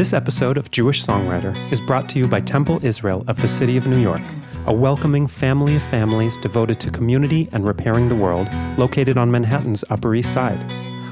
This 0.00 0.14
episode 0.14 0.56
of 0.56 0.70
Jewish 0.70 1.04
Songwriter 1.04 1.54
is 1.70 1.78
brought 1.78 2.08
to 2.08 2.18
you 2.18 2.26
by 2.26 2.40
Temple 2.40 2.82
Israel 2.82 3.22
of 3.28 3.38
the 3.42 3.46
City 3.46 3.76
of 3.76 3.86
New 3.86 3.98
York, 3.98 4.22
a 4.66 4.72
welcoming 4.72 5.26
family 5.26 5.76
of 5.76 5.82
families 5.82 6.38
devoted 6.38 6.80
to 6.80 6.90
community 6.90 7.50
and 7.52 7.68
repairing 7.68 8.08
the 8.08 8.14
world, 8.14 8.48
located 8.78 9.18
on 9.18 9.30
Manhattan's 9.30 9.84
Upper 9.90 10.14
East 10.14 10.32
Side. 10.32 10.58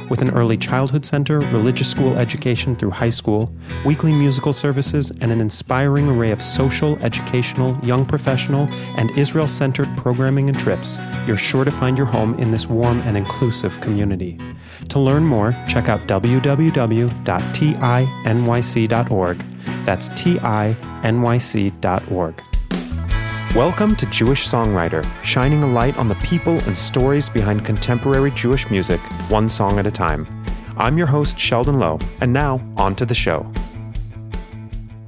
With 0.09 0.23
an 0.23 0.31
early 0.31 0.57
childhood 0.57 1.05
center, 1.05 1.39
religious 1.53 1.91
school 1.91 2.17
education 2.17 2.75
through 2.75 2.93
high 2.93 3.11
school, 3.11 3.53
weekly 3.85 4.15
musical 4.15 4.55
services, 4.55 5.11
and 5.21 5.31
an 5.31 5.43
inspiring 5.43 6.09
array 6.09 6.31
of 6.31 6.41
social, 6.41 6.97
educational, 7.01 7.79
young 7.83 8.07
professional, 8.07 8.69
and 8.97 9.11
Israel 9.19 9.49
centered 9.49 9.89
programming 9.99 10.49
and 10.49 10.59
trips, 10.59 10.97
you're 11.27 11.37
sure 11.37 11.67
to 11.67 11.71
find 11.71 11.99
your 11.99 12.07
home 12.07 12.33
in 12.37 12.53
this 12.53 12.67
warm 12.67 13.01
and 13.01 13.19
inclusive 13.19 13.79
community. 13.83 14.39
To 14.89 14.99
learn 14.99 15.25
more, 15.25 15.53
check 15.69 15.89
out 15.89 16.07
www.tinyc.org. 16.07 17.05
That's 19.85 20.09
tinyc.org. 20.11 20.83
Welcome 23.55 23.97
to 23.97 24.07
Jewish 24.07 24.47
Songwriter, 24.47 25.07
shining 25.23 25.63
a 25.63 25.67
light 25.67 25.97
on 25.99 26.09
the 26.09 26.15
people 26.17 26.59
and 26.61 26.77
stories 26.77 27.29
behind 27.29 27.65
contemporary 27.65 28.31
Jewish 28.31 28.71
music, 28.71 29.01
one 29.31 29.49
song 29.49 29.79
at 29.79 29.87
a 29.87 29.91
time. 29.91 30.27
I'm 30.77 30.97
your 30.97 31.07
host, 31.07 31.39
Sheldon 31.39 31.79
Lowe, 31.79 31.99
and 32.21 32.33
now 32.33 32.61
on 32.77 32.95
to 32.97 33.05
the 33.05 33.15
show. 33.15 33.51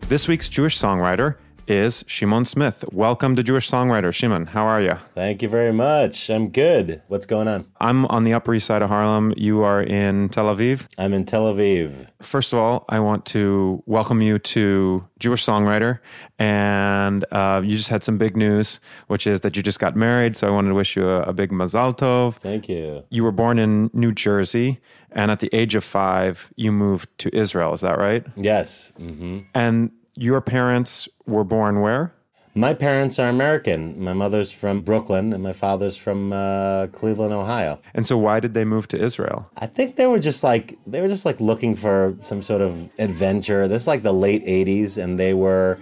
This 0.08 0.26
week's 0.26 0.48
Jewish 0.48 0.78
Songwriter 0.78 1.36
is 1.70 2.04
Shimon 2.08 2.44
Smith. 2.44 2.84
Welcome 2.90 3.36
to 3.36 3.44
Jewish 3.44 3.70
Songwriter. 3.70 4.12
Shimon, 4.12 4.46
how 4.46 4.64
are 4.64 4.82
you? 4.82 4.98
Thank 5.14 5.40
you 5.40 5.48
very 5.48 5.72
much. 5.72 6.28
I'm 6.28 6.48
good. 6.48 7.00
What's 7.06 7.26
going 7.26 7.46
on? 7.46 7.66
I'm 7.80 8.06
on 8.06 8.24
the 8.24 8.32
Upper 8.34 8.52
East 8.54 8.66
Side 8.66 8.82
of 8.82 8.88
Harlem. 8.88 9.32
You 9.36 9.62
are 9.62 9.80
in 9.80 10.30
Tel 10.30 10.46
Aviv. 10.46 10.88
I'm 10.98 11.12
in 11.12 11.24
Tel 11.24 11.44
Aviv. 11.44 12.08
First 12.20 12.52
of 12.52 12.58
all, 12.58 12.84
I 12.88 12.98
want 12.98 13.24
to 13.26 13.84
welcome 13.86 14.20
you 14.20 14.40
to 14.40 15.06
Jewish 15.20 15.46
Songwriter. 15.46 16.00
And 16.40 17.24
uh, 17.30 17.62
you 17.64 17.76
just 17.76 17.88
had 17.88 18.02
some 18.02 18.18
big 18.18 18.36
news, 18.36 18.80
which 19.06 19.28
is 19.28 19.42
that 19.42 19.56
you 19.56 19.62
just 19.62 19.78
got 19.78 19.94
married. 19.94 20.34
So 20.34 20.48
I 20.48 20.50
wanted 20.50 20.70
to 20.70 20.74
wish 20.74 20.96
you 20.96 21.08
a, 21.08 21.22
a 21.22 21.32
big 21.32 21.52
mazal 21.52 21.96
tov. 21.96 22.34
Thank 22.34 22.68
you. 22.68 23.04
You 23.10 23.22
were 23.22 23.32
born 23.32 23.60
in 23.60 23.90
New 23.92 24.10
Jersey. 24.12 24.80
And 25.12 25.30
at 25.30 25.38
the 25.38 25.48
age 25.52 25.76
of 25.76 25.84
five, 25.84 26.52
you 26.56 26.72
moved 26.72 27.16
to 27.18 27.34
Israel. 27.34 27.72
Is 27.74 27.80
that 27.82 27.96
right? 27.96 28.26
Yes. 28.36 28.92
hmm 28.96 29.40
And 29.54 29.92
your 30.16 30.40
parents 30.40 31.08
were 31.30 31.44
born 31.44 31.80
where? 31.80 32.12
My 32.54 32.74
parents 32.74 33.18
are 33.20 33.28
American. 33.28 34.02
My 34.02 34.12
mother's 34.12 34.50
from 34.50 34.80
Brooklyn 34.80 35.32
and 35.32 35.40
my 35.42 35.52
father's 35.52 35.96
from 35.96 36.32
uh, 36.32 36.88
Cleveland, 36.88 37.32
Ohio. 37.32 37.80
And 37.94 38.04
so 38.04 38.18
why 38.18 38.40
did 38.40 38.54
they 38.54 38.64
move 38.64 38.88
to 38.88 39.00
Israel? 39.00 39.48
I 39.56 39.66
think 39.66 39.94
they 39.94 40.06
were 40.06 40.18
just 40.18 40.42
like 40.42 40.76
they 40.84 41.00
were 41.00 41.08
just 41.08 41.24
like 41.24 41.40
looking 41.40 41.76
for 41.76 42.16
some 42.22 42.42
sort 42.42 42.60
of 42.60 42.90
adventure. 42.98 43.68
This 43.68 43.82
is 43.82 43.86
like 43.86 44.02
the 44.02 44.12
late 44.12 44.44
'80s, 44.44 44.98
and 44.98 45.18
they 45.18 45.32
were 45.32 45.78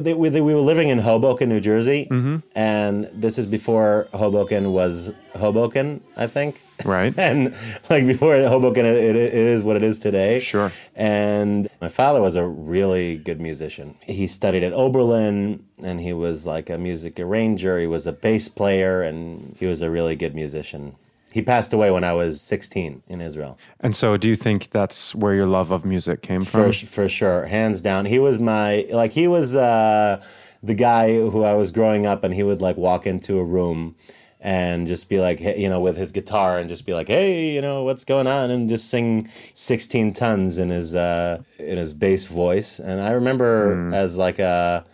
they, 0.00 0.14
we, 0.14 0.30
we 0.30 0.54
were 0.54 0.60
living 0.60 0.88
in 0.88 0.98
Hoboken, 0.98 1.48
New 1.48 1.60
Jersey, 1.60 2.06
mm-hmm. 2.10 2.38
and 2.54 3.08
this 3.12 3.38
is 3.38 3.46
before 3.46 4.08
Hoboken 4.12 4.72
was 4.72 5.12
Hoboken, 5.34 6.02
I 6.16 6.26
think. 6.26 6.62
Right. 6.84 7.14
and 7.18 7.54
like 7.90 8.06
before 8.06 8.36
Hoboken, 8.36 8.84
it, 8.84 8.96
it, 8.96 9.16
it 9.16 9.34
is 9.34 9.62
what 9.62 9.76
it 9.76 9.82
is 9.82 9.98
today. 9.98 10.40
Sure. 10.40 10.72
And 10.94 11.68
my 11.80 11.88
father 11.88 12.20
was 12.20 12.34
a 12.34 12.46
really 12.46 13.16
good 13.16 13.40
musician. 13.40 13.96
He 14.02 14.26
studied 14.26 14.62
at 14.62 14.72
Oberlin, 14.72 15.64
and 15.82 16.00
he 16.00 16.12
was 16.12 16.46
like 16.46 16.70
a 16.70 16.78
music 16.78 17.18
arranger. 17.18 17.78
He 17.78 17.86
was 17.86 18.06
a 18.06 18.12
bass 18.12 18.48
player, 18.48 19.02
and 19.02 19.56
he 19.58 19.66
was 19.66 19.82
a 19.82 19.90
really 19.90 20.16
good 20.16 20.34
musician. 20.34 20.96
He 21.32 21.42
passed 21.42 21.72
away 21.72 21.90
when 21.90 22.04
I 22.04 22.12
was 22.12 22.40
16 22.40 23.02
in 23.08 23.20
Israel. 23.20 23.58
And 23.80 23.96
so 23.96 24.16
do 24.16 24.28
you 24.28 24.36
think 24.36 24.70
that's 24.70 25.14
where 25.14 25.34
your 25.34 25.46
love 25.46 25.70
of 25.70 25.84
music 25.84 26.22
came 26.22 26.42
from? 26.42 26.72
For, 26.72 26.86
for 26.86 27.08
sure, 27.08 27.46
hands 27.46 27.80
down. 27.80 28.04
He 28.06 28.18
was 28.18 28.38
my 28.38 28.86
like 28.90 29.12
he 29.12 29.26
was 29.26 29.54
uh, 29.54 30.22
the 30.62 30.74
guy 30.74 31.14
who 31.14 31.44
I 31.44 31.54
was 31.54 31.70
growing 31.72 32.06
up, 32.06 32.24
and 32.24 32.34
he 32.34 32.42
would 32.42 32.60
like 32.60 32.76
walk 32.76 33.06
into 33.06 33.38
a 33.38 33.44
room 33.44 33.96
and 34.40 34.88
just 34.88 35.08
be 35.08 35.20
like, 35.20 35.40
you 35.40 35.68
know, 35.68 35.80
with 35.80 35.96
his 35.96 36.10
guitar, 36.10 36.58
and 36.58 36.68
just 36.68 36.84
be 36.84 36.92
like, 36.92 37.08
hey, 37.08 37.50
you 37.54 37.60
know, 37.60 37.84
what's 37.84 38.04
going 38.04 38.26
on, 38.26 38.50
and 38.50 38.68
just 38.68 38.90
sing 38.90 39.30
16 39.54 40.12
tons 40.12 40.58
in 40.58 40.68
his 40.68 40.94
uh, 40.94 41.42
in 41.58 41.78
his 41.78 41.92
bass 41.92 42.26
voice. 42.26 42.78
And 42.78 43.00
I 43.00 43.12
remember 43.12 43.92
as 43.94 44.18
like 44.18 44.38
a 44.38 44.84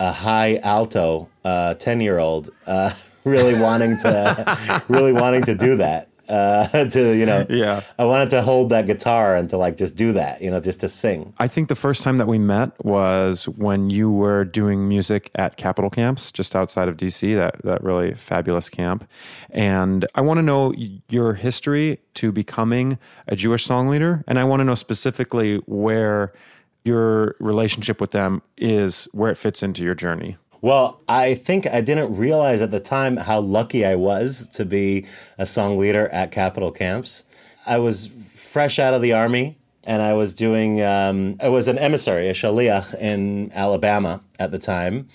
a 0.00 0.12
high 0.12 0.56
alto 0.56 1.28
uh, 1.44 1.74
10 1.74 2.00
year 2.00 2.18
old 2.18 2.50
uh, 2.66 2.92
really 3.24 3.58
wanting 3.60 3.96
to 3.98 4.82
really 4.88 5.12
wanting 5.12 5.42
to 5.44 5.54
do 5.54 5.76
that 5.76 6.08
uh, 6.28 6.66
to 6.88 7.12
you 7.16 7.26
know 7.26 7.44
Yeah. 7.50 7.82
i 7.98 8.04
wanted 8.04 8.30
to 8.30 8.42
hold 8.42 8.70
that 8.70 8.86
guitar 8.86 9.36
and 9.36 9.50
to 9.50 9.56
like 9.56 9.76
just 9.76 9.96
do 9.96 10.12
that 10.12 10.40
you 10.40 10.50
know 10.50 10.60
just 10.60 10.80
to 10.80 10.88
sing 10.88 11.34
I 11.38 11.48
think 11.48 11.68
the 11.68 11.74
first 11.74 12.02
time 12.02 12.16
that 12.18 12.26
we 12.28 12.38
met 12.38 12.72
was 12.84 13.48
when 13.48 13.90
you 13.90 14.10
were 14.10 14.44
doing 14.44 14.88
music 14.88 15.30
at 15.34 15.56
Capital 15.56 15.90
Camps 15.90 16.30
just 16.30 16.54
outside 16.54 16.88
of 16.88 16.96
DC, 16.96 17.34
that, 17.36 17.60
that 17.64 17.82
really 17.82 18.14
fabulous 18.14 18.68
camp. 18.68 19.08
And 19.50 20.06
I 20.14 20.20
want 20.20 20.38
to 20.38 20.42
know 20.42 20.72
your 21.10 21.34
history 21.34 21.98
to 22.14 22.30
becoming 22.32 22.98
a 23.26 23.34
Jewish 23.34 23.64
song 23.64 23.88
leader. 23.88 24.22
And 24.28 24.38
I 24.38 24.44
want 24.44 24.60
to 24.60 24.64
know 24.64 24.76
specifically 24.76 25.56
where 25.66 26.32
your 26.84 27.34
relationship 27.40 28.00
with 28.00 28.10
them 28.12 28.42
is, 28.56 29.08
where 29.12 29.30
it 29.30 29.36
fits 29.36 29.62
into 29.62 29.82
your 29.82 29.94
journey. 29.96 30.36
Well 30.62 31.02
i 31.08 31.34
think 31.34 31.66
i 31.66 31.82
didn't 31.82 32.16
realize 32.16 32.62
at 32.62 32.70
the 32.70 32.80
time 32.80 33.18
how 33.18 33.38
lucky 33.38 33.84
i 33.84 33.94
was 33.94 34.48
to 34.48 34.64
be 34.64 35.06
a 35.36 35.44
song 35.44 35.78
leader 35.78 36.08
at 36.08 36.32
capital 36.32 36.72
camps 36.72 37.24
i 37.66 37.76
was 37.78 38.06
fresh 38.06 38.78
out 38.78 38.94
of 38.94 39.02
the 39.02 39.12
army 39.12 39.58
and 39.84 40.00
i 40.00 40.14
was 40.14 40.32
doing 40.32 40.80
um, 40.80 41.36
i 41.40 41.48
was 41.48 41.68
an 41.68 41.76
emissary 41.76 42.28
a 42.28 42.32
shaliach 42.32 42.94
in 42.94 43.52
alabama 43.52 44.22
at 44.38 44.50
the 44.50 44.58
time 44.58 45.06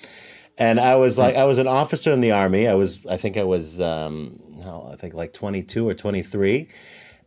and 0.57 0.79
I 0.79 0.95
was 0.95 1.17
like, 1.17 1.35
I 1.35 1.43
was 1.43 1.59
an 1.59 1.67
officer 1.67 2.11
in 2.11 2.21
the 2.21 2.31
army. 2.31 2.67
I 2.67 2.73
was, 2.73 3.05
I 3.05 3.15
think 3.15 3.37
I 3.37 3.43
was, 3.43 3.79
um, 3.79 4.41
no, 4.57 4.89
I 4.91 4.95
think 4.95 5.13
like 5.13 5.33
22 5.33 5.87
or 5.87 5.93
23. 5.93 6.67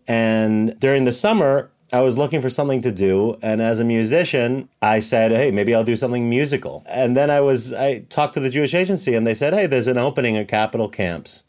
And 0.09 0.79
during 0.81 1.05
the 1.05 1.13
summer, 1.13 1.71
I 1.93 2.01
was 2.01 2.17
looking 2.17 2.41
for 2.41 2.51
something 2.51 2.83
to 2.83 2.93
do. 2.93 3.37
And 3.43 3.61
as 3.61 3.81
a 3.81 3.85
musician, 3.85 4.69
I 4.81 5.01
said, 5.01 5.33
hey, 5.33 5.51
maybe 5.51 5.75
I'll 5.75 5.85
do 5.85 5.97
something 5.97 6.29
musical. 6.29 6.85
And 6.87 7.17
then 7.17 7.31
I 7.31 7.41
was, 7.41 7.73
I 7.73 8.01
talked 8.01 8.35
to 8.35 8.41
the 8.41 8.51
Jewish 8.51 8.75
agency 8.75 9.15
and 9.15 9.27
they 9.27 9.35
said, 9.35 9.55
hey, 9.55 9.67
there's 9.67 9.89
an 9.89 9.99
opening 9.99 10.37
at 10.37 10.49
Capital 10.49 10.89
Camps. 10.89 11.45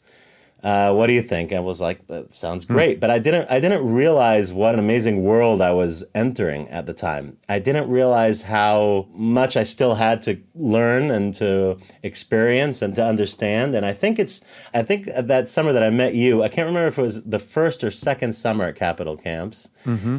Uh, 0.62 0.92
what 0.92 1.08
do 1.08 1.12
you 1.12 1.22
think? 1.22 1.52
I 1.52 1.58
was 1.58 1.80
like, 1.80 2.06
that 2.06 2.32
sounds 2.32 2.64
great, 2.64 3.00
but 3.00 3.10
I 3.10 3.18
didn't. 3.18 3.50
I 3.50 3.58
didn't 3.58 3.84
realize 3.84 4.52
what 4.52 4.74
an 4.74 4.78
amazing 4.78 5.24
world 5.24 5.60
I 5.60 5.72
was 5.72 6.04
entering 6.14 6.68
at 6.68 6.86
the 6.86 6.94
time. 6.94 7.36
I 7.48 7.58
didn't 7.58 7.90
realize 7.90 8.42
how 8.42 9.08
much 9.12 9.56
I 9.56 9.64
still 9.64 9.96
had 9.96 10.20
to 10.22 10.40
learn 10.54 11.10
and 11.10 11.34
to 11.34 11.78
experience 12.04 12.80
and 12.80 12.94
to 12.94 13.04
understand. 13.04 13.74
And 13.74 13.84
I 13.84 13.92
think 13.92 14.20
it's. 14.20 14.40
I 14.72 14.82
think 14.82 15.08
that 15.16 15.48
summer 15.48 15.72
that 15.72 15.82
I 15.82 15.90
met 15.90 16.14
you, 16.14 16.44
I 16.44 16.48
can't 16.48 16.66
remember 16.66 16.86
if 16.86 16.98
it 16.98 17.02
was 17.02 17.24
the 17.24 17.40
first 17.40 17.82
or 17.82 17.90
second 17.90 18.34
summer 18.34 18.66
at 18.66 18.76
Capital 18.76 19.16
Camps, 19.16 19.68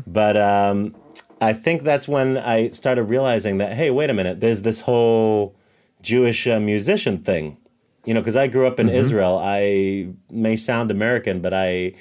but 0.05 0.35
um, 0.35 0.93
I 1.39 1.53
think 1.53 1.83
that's 1.83 2.07
when 2.07 2.37
I 2.37 2.69
started 2.71 3.03
realizing 3.03 3.59
that 3.59 3.73
hey, 3.73 3.91
wait 3.91 4.09
a 4.09 4.13
minute, 4.13 4.41
there's 4.41 4.63
this 4.63 4.81
whole 4.81 5.55
Jewish 6.01 6.47
uh, 6.47 6.59
musician 6.59 7.19
thing 7.19 7.57
you 8.05 8.13
know, 8.13 8.19
because 8.19 8.35
I 8.35 8.47
grew 8.47 8.67
up 8.67 8.79
in 8.79 8.89
Israel. 8.89 9.39
I 9.41 10.09
may 10.29 10.55
sound 10.55 10.91
American, 10.91 11.41
but 11.41 11.53
I 11.53 11.93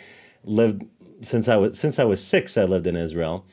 lived 0.45 0.85
since 1.21 1.49
I 1.49 1.57
was 1.57 1.79
since 1.79 1.99
I 1.99 2.05
was 2.05 2.25
six. 2.25 2.59
I 2.59 2.65
lived 2.65 2.87
in 2.87 2.97
Israel, 2.97 3.47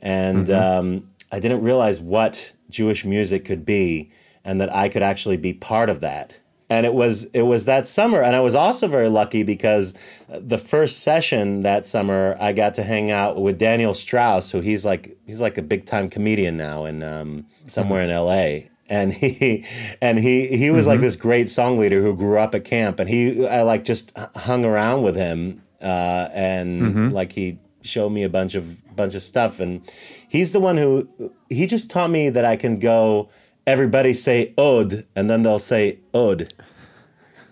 and 0.00 0.50
um, 0.50 1.10
I 1.30 1.38
didn't 1.38 1.62
realize 1.62 2.00
what 2.00 2.52
Jewish 2.70 3.04
music 3.04 3.44
could 3.44 3.64
be, 3.64 4.10
and 4.44 4.60
that 4.60 4.74
I 4.74 4.88
could 4.88 5.02
actually 5.02 5.36
be 5.36 5.52
part 5.52 5.88
of 5.88 6.00
that. 6.00 6.38
And 6.68 6.86
it 6.86 6.94
was 6.94 7.24
it 7.26 7.42
was 7.42 7.66
that 7.66 7.86
summer, 7.86 8.20
and 8.20 8.34
I 8.34 8.40
was 8.40 8.54
also 8.54 8.88
very 8.88 9.08
lucky 9.08 9.44
because 9.44 9.94
the 10.28 10.58
first 10.58 11.00
session 11.00 11.60
that 11.60 11.86
summer, 11.86 12.36
I 12.40 12.52
got 12.52 12.74
to 12.74 12.82
hang 12.82 13.10
out 13.10 13.40
with 13.40 13.58
Daniel 13.58 13.94
Strauss, 13.94 14.50
who 14.50 14.60
he's 14.60 14.84
like 14.84 15.16
he's 15.24 15.40
like 15.40 15.58
a 15.58 15.62
big 15.62 15.86
time 15.86 16.08
comedian 16.08 16.56
now, 16.56 16.84
in 16.86 17.02
um, 17.02 17.46
somewhere 17.66 18.02
in 18.02 18.10
L.A 18.10 18.71
and 18.88 19.12
he 19.12 19.64
and 20.00 20.18
he 20.18 20.48
he 20.48 20.70
was 20.70 20.86
like 20.86 21.00
this 21.00 21.16
great 21.16 21.48
song 21.48 21.78
leader 21.78 22.02
who 22.02 22.14
grew 22.16 22.38
up 22.38 22.54
at 22.54 22.64
camp. 22.64 22.98
And 22.98 23.08
he 23.08 23.46
I 23.46 23.62
like 23.62 23.84
just 23.84 24.12
hung 24.36 24.64
around 24.64 25.02
with 25.02 25.16
him 25.16 25.62
uh, 25.80 26.28
and 26.32 27.12
like 27.12 27.32
he 27.32 27.58
showed 27.82 28.10
me 28.10 28.22
a 28.22 28.28
bunch 28.28 28.54
of 28.54 28.94
bunch 28.94 29.14
of 29.14 29.22
stuff. 29.22 29.60
And 29.60 29.82
he's 30.28 30.52
the 30.52 30.60
one 30.60 30.76
who 30.76 31.08
he 31.48 31.66
just 31.66 31.90
taught 31.90 32.10
me 32.10 32.28
that 32.30 32.44
I 32.44 32.56
can 32.56 32.78
go 32.78 33.28
everybody 33.66 34.12
say 34.14 34.54
od 34.58 35.04
and 35.14 35.30
then 35.30 35.42
they'll 35.42 35.58
say 35.58 35.98
od. 36.12 36.52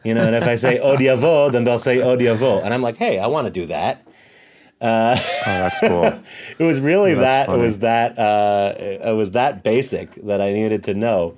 You 0.02 0.14
know 0.14 0.22
and 0.22 0.34
if 0.34 0.44
I 0.44 0.56
say 0.56 0.78
od 0.82 0.98
yavo 0.98 1.52
then 1.52 1.64
they'll 1.64 1.78
say 1.78 2.00
od 2.00 2.20
yavo 2.20 2.62
and 2.64 2.72
I'm 2.72 2.82
like 2.82 2.96
hey 2.96 3.18
I 3.18 3.26
want 3.26 3.46
to 3.46 3.50
do 3.50 3.66
that 3.66 4.06
Oh, 4.82 5.14
that's 5.44 5.80
cool. 5.80 6.04
it 6.58 6.64
was 6.64 6.80
really 6.80 7.14
that 7.14 7.46
funny. 7.46 7.58
it 7.58 7.62
was 7.62 7.78
that 7.80 8.18
uh, 8.18 8.74
it 8.78 9.14
was 9.14 9.32
that 9.32 9.62
basic 9.62 10.14
that 10.26 10.40
I 10.40 10.52
needed 10.52 10.84
to 10.84 10.94
know. 10.94 11.36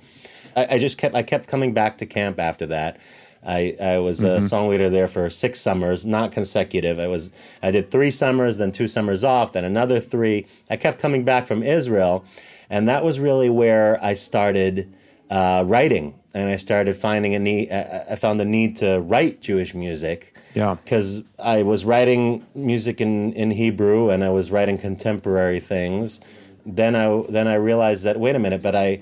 I, 0.56 0.66
I 0.72 0.78
just 0.78 0.98
kept 0.98 1.14
I 1.14 1.22
kept 1.22 1.48
coming 1.48 1.74
back 1.74 1.98
to 1.98 2.06
camp 2.06 2.38
after 2.38 2.66
that. 2.66 2.98
I, 3.44 3.76
I 3.80 3.98
was 3.98 4.22
a 4.22 4.40
song 4.40 4.68
leader 4.68 4.88
there 4.88 5.08
for 5.08 5.28
six 5.28 5.60
summers, 5.60 6.06
not 6.06 6.30
consecutive. 6.30 7.00
I 7.00 7.08
was 7.08 7.32
I 7.60 7.72
did 7.72 7.90
three 7.90 8.12
summers, 8.12 8.58
then 8.58 8.70
two 8.70 8.86
summers 8.86 9.24
off, 9.24 9.52
then 9.52 9.64
another 9.64 9.98
three. 9.98 10.46
I 10.70 10.76
kept 10.76 11.00
coming 11.00 11.24
back 11.24 11.48
from 11.48 11.62
Israel, 11.62 12.24
and 12.70 12.88
that 12.88 13.04
was 13.04 13.18
really 13.18 13.50
where 13.50 14.02
I 14.02 14.14
started 14.14 14.94
uh, 15.28 15.64
writing, 15.66 16.20
and 16.34 16.50
I 16.50 16.56
started 16.56 16.94
finding 16.94 17.34
a 17.34 17.40
need. 17.40 17.72
I 17.72 18.14
found 18.14 18.38
the 18.38 18.44
need 18.44 18.76
to 18.76 19.00
write 19.00 19.40
Jewish 19.40 19.74
music. 19.74 20.31
Yeah. 20.54 20.76
because 20.82 21.22
I 21.38 21.62
was 21.62 21.84
writing 21.84 22.46
music 22.54 23.00
in, 23.00 23.32
in 23.32 23.52
Hebrew 23.52 24.10
and 24.10 24.22
I 24.22 24.30
was 24.30 24.50
writing 24.50 24.78
contemporary 24.78 25.60
things. 25.60 26.20
Then 26.64 26.94
I 26.94 27.24
then 27.28 27.48
I 27.48 27.54
realized 27.54 28.04
that 28.04 28.20
wait 28.20 28.36
a 28.36 28.38
minute, 28.38 28.62
but 28.62 28.76
I 28.76 29.00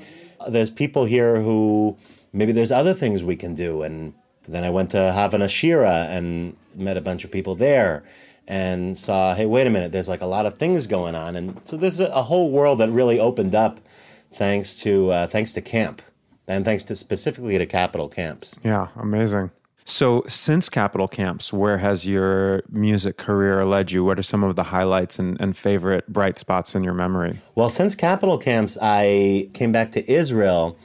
there's 0.49 0.70
people 0.70 1.05
here 1.05 1.43
who 1.43 1.97
maybe 2.32 2.52
there's 2.52 2.73
other 2.73 2.94
things 2.94 3.23
we 3.25 3.37
can 3.37 3.55
do 3.55 3.82
and 3.82 4.14
then 4.49 4.64
I 4.64 4.70
went 4.70 4.91
to 4.91 5.12
Hava 5.12 5.38
Nashira 5.38 6.08
and 6.08 6.56
met 6.75 6.97
a 6.97 7.00
bunch 7.00 7.25
of 7.25 7.31
people 7.31 7.55
there 7.55 8.02
and 8.49 8.99
saw, 8.99 9.35
hey, 9.35 9.47
wait 9.47 9.67
a 9.67 9.70
minute, 9.70 9.93
there's 9.93 10.08
like 10.08 10.23
a 10.23 10.26
lot 10.26 10.44
of 10.44 10.58
things 10.58 10.88
going 10.88 11.14
on. 11.14 11.37
And 11.37 11.61
so 11.64 11.76
this 11.76 12.00
is 12.00 12.08
a 12.08 12.25
whole 12.25 12.50
world 12.50 12.79
that 12.79 12.91
really 12.91 13.20
opened 13.20 13.55
up 13.55 13.81
thanks 14.32 14.75
to 14.76 15.11
uh, 15.11 15.26
thanks 15.26 15.52
to 15.52 15.61
camp 15.61 16.02
and 16.49 16.64
thanks 16.64 16.82
to 16.85 16.97
specifically 16.97 17.58
to 17.58 17.67
capital 17.67 18.08
camps. 18.08 18.56
Yeah, 18.64 18.88
amazing. 18.97 19.50
So, 19.90 20.22
since 20.28 20.69
Capital 20.69 21.08
Camps, 21.08 21.52
where 21.52 21.78
has 21.78 22.06
your 22.06 22.62
music 22.70 23.16
career 23.16 23.64
led 23.64 23.90
you? 23.90 24.04
What 24.04 24.20
are 24.20 24.22
some 24.22 24.44
of 24.44 24.54
the 24.54 24.62
highlights 24.62 25.19
and, 25.19 25.38
and 25.40 25.56
favorite 25.56 26.06
bright 26.06 26.38
spots 26.38 26.76
in 26.76 26.84
your 26.84 26.94
memory? 26.94 27.40
Well, 27.56 27.69
since 27.69 27.96
capital 27.96 28.38
camps, 28.38 28.78
I 28.81 29.50
came 29.52 29.72
back 29.72 29.90
to 29.92 30.10
Israel. 30.10 30.78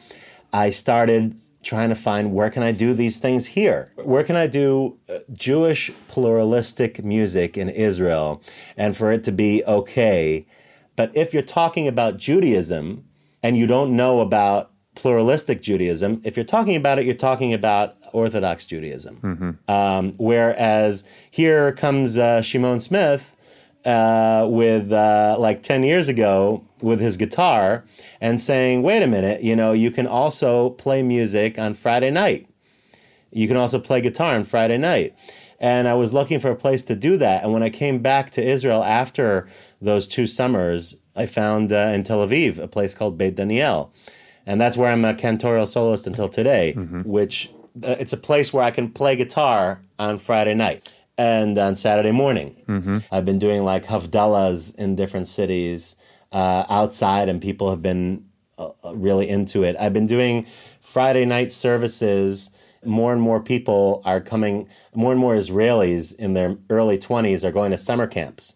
I 0.51 0.71
started 0.71 1.35
trying 1.61 1.89
to 1.89 1.95
find 1.95 2.33
where 2.33 2.49
can 2.49 2.63
I 2.63 2.71
do 2.71 2.95
these 2.95 3.19
things 3.19 3.45
here? 3.45 3.91
Where 3.95 4.23
can 4.23 4.35
I 4.35 4.47
do 4.47 4.97
uh, 5.07 5.19
Jewish 5.31 5.91
pluralistic 6.07 7.03
music 7.05 7.57
in 7.59 7.69
Israel 7.69 8.41
and 8.75 8.97
for 8.97 9.11
it 9.11 9.23
to 9.25 9.31
be 9.31 9.63
okay? 9.65 10.47
But 10.95 11.15
if 11.15 11.31
you're 11.31 11.43
talking 11.43 11.87
about 11.87 12.17
Judaism 12.17 13.05
and 13.43 13.55
you 13.55 13.67
don't 13.67 13.95
know 13.95 14.21
about 14.21 14.71
pluralistic 14.95 15.61
Judaism, 15.61 16.21
if 16.23 16.35
you're 16.35 16.45
talking 16.45 16.75
about 16.75 16.99
it, 16.99 17.05
you're 17.05 17.15
talking 17.15 17.53
about 17.53 17.97
Orthodox 18.13 18.65
Judaism. 18.65 19.59
Um, 19.67 20.13
whereas 20.17 21.03
here 21.29 21.71
comes 21.73 22.17
uh, 22.17 22.41
Shimon 22.41 22.79
Smith 22.79 23.35
uh, 23.85 24.47
with 24.49 24.91
uh, 24.91 25.35
like 25.37 25.61
10 25.61 25.83
years 25.83 26.07
ago 26.07 26.63
with 26.81 26.99
his 26.99 27.17
guitar 27.17 27.85
and 28.19 28.41
saying, 28.41 28.81
wait 28.81 29.03
a 29.03 29.07
minute, 29.07 29.43
you 29.43 29.55
know, 29.55 29.73
you 29.73 29.91
can 29.91 30.07
also 30.07 30.71
play 30.71 31.03
music 31.03 31.59
on 31.59 31.73
Friday 31.73 32.09
night. 32.09 32.47
You 33.31 33.47
can 33.47 33.57
also 33.57 33.79
play 33.79 34.01
guitar 34.01 34.33
on 34.33 34.43
Friday 34.43 34.77
night. 34.77 35.15
And 35.59 35.87
I 35.87 35.93
was 35.93 36.13
looking 36.13 36.39
for 36.39 36.49
a 36.49 36.55
place 36.55 36.83
to 36.83 36.95
do 36.95 37.17
that. 37.17 37.43
And 37.43 37.53
when 37.53 37.63
I 37.63 37.69
came 37.69 37.99
back 37.99 38.29
to 38.31 38.43
Israel 38.43 38.83
after 38.83 39.47
those 39.81 40.07
two 40.07 40.27
summers, 40.27 40.97
I 41.15 41.25
found 41.25 41.71
uh, 41.71 41.91
in 41.93 42.03
Tel 42.03 42.25
Aviv 42.25 42.59
a 42.59 42.67
place 42.67 42.93
called 42.95 43.17
Beit 43.17 43.35
Daniel. 43.35 43.93
And 44.45 44.59
that's 44.61 44.77
where 44.77 44.91
I'm 44.91 45.03
a 45.05 45.13
cantorial 45.13 45.67
soloist 45.67 46.05
until 46.07 46.29
today, 46.29 46.73
which 47.05 47.49
uh, 47.83 47.95
it's 47.99 48.13
a 48.13 48.17
place 48.17 48.53
where 48.53 48.63
I 48.63 48.71
can 48.71 48.89
play 48.91 49.15
guitar 49.15 49.81
on 49.97 50.17
Friday 50.19 50.53
night 50.53 50.91
and 51.17 51.57
on 51.57 51.75
Saturday 51.75 52.11
morning. 52.11 52.55
I've 53.11 53.25
been 53.25 53.39
doing 53.39 53.63
like 53.63 53.85
Havdallas 53.85 54.75
in 54.75 54.95
different 54.95 55.27
cities 55.27 55.95
uh, 56.31 56.65
outside, 56.69 57.29
and 57.29 57.41
people 57.41 57.69
have 57.69 57.81
been 57.81 58.25
uh, 58.57 58.69
really 58.93 59.27
into 59.29 59.63
it. 59.63 59.75
I've 59.79 59.93
been 59.93 60.07
doing 60.07 60.45
Friday 60.81 61.25
night 61.25 61.51
services. 61.51 62.51
More 62.83 63.11
and 63.13 63.21
more 63.21 63.41
people 63.41 64.01
are 64.05 64.21
coming, 64.21 64.67
more 64.93 65.11
and 65.11 65.19
more 65.19 65.33
Israelis 65.35 66.15
in 66.17 66.33
their 66.33 66.57
early 66.69 66.99
20s 66.99 67.43
are 67.43 67.51
going 67.51 67.71
to 67.71 67.79
summer 67.79 68.05
camps. 68.05 68.55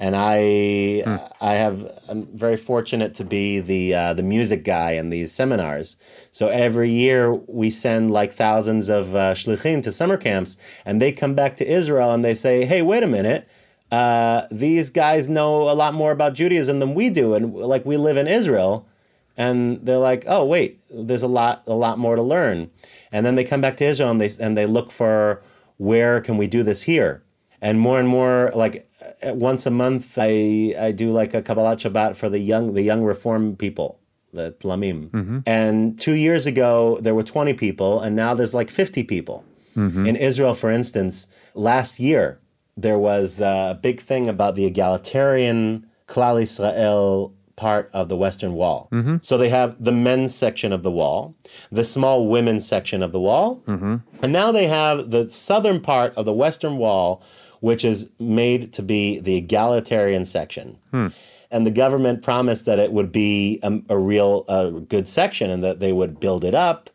And 0.00 0.14
I, 0.14 1.02
I 1.40 1.54
have, 1.54 2.00
I'm 2.08 2.26
very 2.26 2.56
fortunate 2.56 3.14
to 3.16 3.24
be 3.24 3.58
the 3.58 3.94
uh, 3.94 4.14
the 4.14 4.22
music 4.22 4.62
guy 4.62 4.92
in 4.92 5.10
these 5.10 5.32
seminars. 5.32 5.96
So 6.30 6.48
every 6.48 6.90
year 6.90 7.34
we 7.34 7.70
send 7.70 8.12
like 8.12 8.32
thousands 8.32 8.88
of 8.88 9.16
uh, 9.16 9.34
shlichim 9.34 9.82
to 9.82 9.90
summer 9.90 10.16
camps, 10.16 10.56
and 10.84 11.02
they 11.02 11.10
come 11.10 11.34
back 11.34 11.56
to 11.56 11.68
Israel 11.68 12.12
and 12.12 12.24
they 12.24 12.34
say, 12.34 12.64
"Hey, 12.64 12.80
wait 12.80 13.02
a 13.02 13.08
minute, 13.08 13.48
uh, 13.90 14.42
these 14.52 14.90
guys 14.90 15.28
know 15.28 15.68
a 15.68 15.74
lot 15.74 15.94
more 15.94 16.12
about 16.12 16.34
Judaism 16.34 16.78
than 16.78 16.94
we 16.94 17.10
do, 17.10 17.34
and 17.34 17.52
like 17.54 17.84
we 17.84 17.96
live 17.96 18.16
in 18.16 18.28
Israel." 18.28 18.86
and 19.38 19.86
they're 19.86 19.98
like, 19.98 20.24
"Oh, 20.26 20.44
wait, 20.44 20.80
there's 20.90 21.22
a 21.22 21.28
lot, 21.28 21.62
a 21.66 21.72
lot 21.72 21.96
more 21.96 22.16
to 22.16 22.22
learn." 22.22 22.70
And 23.12 23.24
then 23.24 23.36
they 23.36 23.44
come 23.44 23.60
back 23.60 23.76
to 23.78 23.84
Israel 23.84 24.10
and 24.10 24.20
they 24.20 24.30
and 24.40 24.58
they 24.58 24.66
look 24.66 24.90
for 24.90 25.42
where 25.76 26.20
can 26.20 26.36
we 26.36 26.48
do 26.48 26.64
this 26.64 26.82
here, 26.82 27.22
and 27.62 27.80
more 27.80 28.00
and 28.00 28.08
more 28.08 28.50
like 28.54 28.87
once 29.24 29.66
a 29.66 29.70
month, 29.70 30.16
I 30.18 30.74
I 30.78 30.92
do 30.92 31.10
like 31.10 31.34
a 31.34 31.42
Kabbalat 31.42 31.78
Shabbat 31.78 32.16
for 32.16 32.28
the 32.28 32.38
young 32.38 32.74
the 32.74 32.82
young 32.82 33.04
Reform 33.04 33.56
people, 33.56 34.00
the 34.32 34.52
Tlamim. 34.60 35.10
Mm-hmm. 35.10 35.38
And 35.46 35.98
two 35.98 36.14
years 36.14 36.46
ago 36.46 36.98
there 37.00 37.14
were 37.14 37.22
twenty 37.22 37.54
people, 37.54 38.00
and 38.00 38.14
now 38.16 38.34
there's 38.34 38.54
like 38.54 38.70
fifty 38.70 39.04
people. 39.04 39.44
Mm-hmm. 39.76 40.06
In 40.06 40.16
Israel, 40.16 40.54
for 40.54 40.70
instance, 40.70 41.28
last 41.54 42.00
year 42.00 42.40
there 42.76 42.98
was 42.98 43.40
a 43.40 43.78
big 43.82 44.00
thing 44.00 44.28
about 44.28 44.54
the 44.54 44.64
egalitarian 44.64 45.86
Klal 46.06 46.42
Israel 46.42 47.34
part 47.56 47.90
of 47.92 48.08
the 48.08 48.16
Western 48.16 48.52
Wall. 48.54 48.88
Mm-hmm. 48.92 49.16
So 49.22 49.36
they 49.36 49.48
have 49.48 49.82
the 49.82 49.92
men's 49.92 50.32
section 50.34 50.72
of 50.72 50.84
the 50.84 50.92
wall, 50.92 51.34
the 51.72 51.82
small 51.82 52.28
women's 52.28 52.66
section 52.66 53.02
of 53.02 53.10
the 53.10 53.18
wall, 53.18 53.62
and 54.22 54.32
now 54.32 54.52
they 54.52 54.68
have 54.68 55.10
the 55.10 55.28
southern 55.28 55.80
part 55.80 56.14
of 56.14 56.24
the 56.24 56.32
Western 56.32 56.76
Wall, 56.78 57.20
which 57.60 57.84
is 57.84 58.12
made 58.18 58.72
to 58.74 58.82
be 58.82 59.18
the 59.20 59.36
egalitarian 59.36 60.24
section. 60.24 60.78
And 61.50 61.66
the 61.66 61.70
government 61.70 62.22
promised 62.22 62.66
that 62.66 62.78
it 62.78 62.92
would 62.92 63.10
be 63.10 63.58
a, 63.62 63.80
a 63.88 63.98
real 63.98 64.44
uh, 64.48 64.68
good 64.70 65.08
section 65.08 65.48
and 65.50 65.64
that 65.64 65.80
they 65.80 65.92
would 65.92 66.20
build 66.20 66.44
it 66.44 66.54
up 66.54 66.90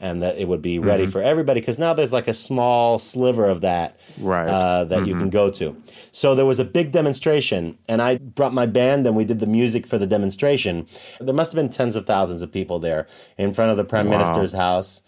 and 0.00 0.22
that 0.22 0.38
it 0.38 0.46
would 0.48 0.62
be 0.62 0.78
ready 0.78 1.06
for 1.10 1.20
everybody 1.20 1.60
because 1.60 1.76
now 1.78 1.92
there's 1.92 2.12
like 2.12 2.28
a 2.28 2.32
small 2.32 2.98
sliver 3.00 3.46
of 3.46 3.60
that 3.62 3.98
Right. 4.18 4.48
uh, 4.48 4.84
that 4.84 5.06
you 5.06 5.14
can 5.16 5.28
go 5.28 5.50
to. 5.50 5.76
So 6.12 6.34
there 6.36 6.46
was 6.46 6.58
a 6.60 6.64
big 6.64 6.90
demonstration, 6.92 7.76
and 7.88 8.00
I 8.00 8.16
brought 8.18 8.54
my 8.54 8.64
band 8.64 9.06
and 9.06 9.14
we 9.16 9.24
did 9.24 9.40
the 9.40 9.46
music 9.46 9.86
for 9.86 9.98
the 9.98 10.06
demonstration. 10.06 10.86
There 11.20 11.34
must 11.34 11.52
have 11.52 11.60
been 11.62 11.68
tens 11.70 11.94
of 11.96 12.06
thousands 12.06 12.42
of 12.42 12.50
people 12.52 12.78
there 12.78 13.06
in 13.36 13.52
front 13.52 13.72
of 13.72 13.76
the 13.76 13.84
prime 13.84 14.08
minister's 14.08 14.52
house. 14.52 15.02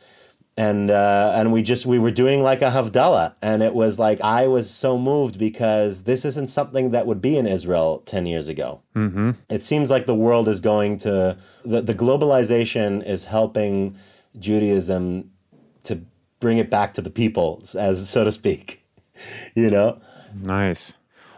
And 0.57 0.91
uh, 0.91 1.33
and 1.35 1.53
we 1.53 1.63
just 1.63 1.87
we 1.87 1.99
were 1.99 2.11
doing 2.11 2.43
like 2.43 2.61
a 2.61 2.71
havdalah, 2.71 3.35
and 3.41 3.63
it 3.63 3.73
was 3.73 3.99
like 3.99 4.21
I 4.21 4.47
was 4.47 4.69
so 4.69 4.99
moved 4.99 5.39
because 5.39 6.03
this 6.05 6.25
isn't 6.25 6.49
something 6.49 6.91
that 6.91 7.07
would 7.07 7.23
be 7.23 7.39
in 7.39 7.47
Israel 7.47 8.03
ten 8.05 8.27
years 8.27 8.49
ago. 8.49 8.83
Mm-hmm. 8.95 9.31
It 9.49 9.63
seems 9.63 9.91
like 9.91 10.07
the 10.07 10.15
world 10.15 10.49
is 10.49 10.61
going 10.61 10.99
to 10.99 11.39
the, 11.65 11.81
the 11.81 11.95
globalization 11.95 13.03
is 13.07 13.27
helping 13.27 13.97
Judaism 14.39 15.31
to 15.85 16.03
bring 16.41 16.59
it 16.59 16.69
back 16.69 16.93
to 16.95 17.01
the 17.01 17.11
people, 17.11 17.63
as 17.75 18.11
so 18.11 18.25
to 18.25 18.33
speak. 18.33 18.85
you 19.55 19.71
know, 19.71 20.01
Nice. 20.35 20.95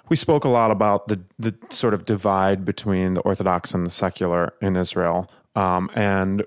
We 0.08 0.16
spoke 0.16 0.44
a 0.44 0.48
lot 0.48 0.70
about 0.70 1.08
the 1.08 1.20
the 1.38 1.54
sort 1.70 1.94
of 1.94 2.04
divide 2.04 2.64
between 2.64 3.14
the 3.14 3.20
Orthodox 3.22 3.72
and 3.72 3.86
the 3.86 3.90
secular 3.90 4.52
in 4.60 4.76
Israel, 4.76 5.30
um, 5.56 5.90
and 5.94 6.44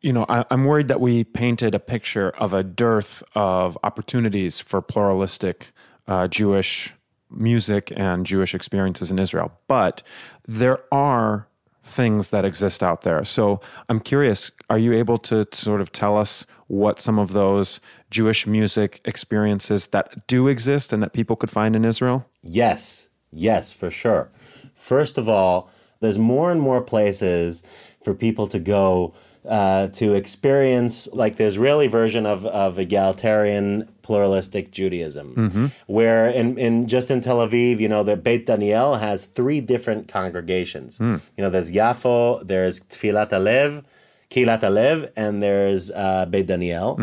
you 0.00 0.12
know 0.12 0.26
I, 0.28 0.44
I'm 0.50 0.64
worried 0.64 0.88
that 0.88 1.00
we 1.00 1.24
painted 1.24 1.74
a 1.74 1.80
picture 1.80 2.30
of 2.30 2.52
a 2.52 2.62
dearth 2.62 3.22
of 3.34 3.76
opportunities 3.82 4.60
for 4.60 4.80
pluralistic 4.80 5.70
uh, 6.06 6.28
Jewish 6.28 6.94
music 7.30 7.92
and 7.94 8.24
Jewish 8.24 8.54
experiences 8.54 9.10
in 9.10 9.18
Israel. 9.18 9.52
But 9.66 10.02
there 10.46 10.82
are 10.92 11.46
things 11.82 12.28
that 12.28 12.44
exist 12.44 12.82
out 12.82 13.02
there. 13.02 13.24
So 13.24 13.60
I'm 13.88 14.00
curious, 14.00 14.50
are 14.68 14.78
you 14.78 14.92
able 14.92 15.18
to 15.18 15.46
sort 15.52 15.80
of 15.80 15.90
tell 15.90 16.16
us 16.16 16.44
what 16.66 17.00
some 17.00 17.18
of 17.18 17.32
those 17.32 17.80
Jewish 18.10 18.46
music 18.46 19.00
experiences 19.04 19.88
that 19.88 20.26
do 20.26 20.48
exist 20.48 20.92
and 20.92 21.02
that 21.02 21.12
people 21.12 21.34
could 21.34 21.50
find 21.50 21.74
in 21.74 21.84
Israel? 21.84 22.26
Yes, 22.42 23.08
yes, 23.32 23.72
for 23.72 23.90
sure. 23.90 24.30
First 24.74 25.16
of 25.16 25.28
all, 25.28 25.70
there's 26.00 26.18
more 26.18 26.52
and 26.52 26.60
more 26.60 26.82
places 26.82 27.64
for 28.02 28.14
people 28.14 28.46
to 28.48 28.58
go 28.58 29.14
uh, 29.48 29.88
to 29.88 30.14
experience 30.14 31.08
like 31.12 31.36
the 31.36 31.44
Israeli 31.44 31.86
version 31.86 32.26
of, 32.26 32.44
of 32.46 32.78
egalitarian 32.78 33.88
pluralistic 34.02 34.70
Judaism, 34.70 35.72
where 35.86 36.28
in, 36.28 36.58
in 36.58 36.86
just 36.86 37.10
in 37.10 37.20
Tel 37.20 37.38
Aviv, 37.38 37.80
you 37.80 37.88
know, 37.88 38.02
the 38.02 38.16
Beit 38.16 38.46
Daniel 38.46 38.96
has 38.96 39.26
three 39.26 39.60
different 39.60 40.08
congregations. 40.08 40.98
You 41.36 41.42
know, 41.44 41.50
there's 41.50 41.70
Yafo, 41.72 42.46
there's 42.46 42.80
Tfilat 42.80 43.30
Alev, 43.30 43.84
Kilat 44.30 44.60
Alev, 44.60 45.10
and 45.16 45.42
there's 45.42 45.90
uh, 45.90 46.26
Beit 46.26 46.46
Daniel. 46.46 46.96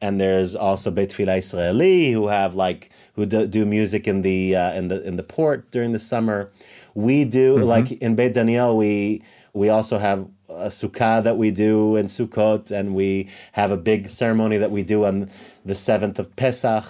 And 0.00 0.20
there's 0.20 0.56
also 0.56 0.90
Beit 0.90 1.10
Tfilah 1.10 1.38
Israeli, 1.38 2.10
who 2.12 2.28
have 2.28 2.54
like 2.54 2.90
who 3.14 3.24
do, 3.26 3.46
do 3.46 3.64
music 3.64 4.08
in 4.08 4.22
the 4.22 4.56
uh, 4.56 4.72
in 4.72 4.88
the 4.88 5.02
in 5.06 5.16
the 5.16 5.22
port 5.22 5.70
during 5.70 5.92
the 5.92 5.98
summer. 5.98 6.50
We 6.94 7.24
do 7.24 7.58
like 7.64 7.92
in 7.92 8.16
Beit 8.16 8.34
Daniel, 8.34 8.76
we 8.76 9.22
we 9.54 9.68
also 9.68 9.98
have 9.98 10.26
a 10.56 10.66
sukkah 10.66 11.22
that 11.22 11.36
we 11.36 11.50
do 11.50 11.96
in 11.96 12.06
Sukkot, 12.06 12.70
and 12.70 12.94
we 12.94 13.28
have 13.52 13.70
a 13.70 13.76
big 13.76 14.08
ceremony 14.08 14.56
that 14.58 14.70
we 14.70 14.82
do 14.82 15.04
on 15.04 15.30
the 15.64 15.74
seventh 15.74 16.18
of 16.18 16.34
Pesach, 16.36 16.84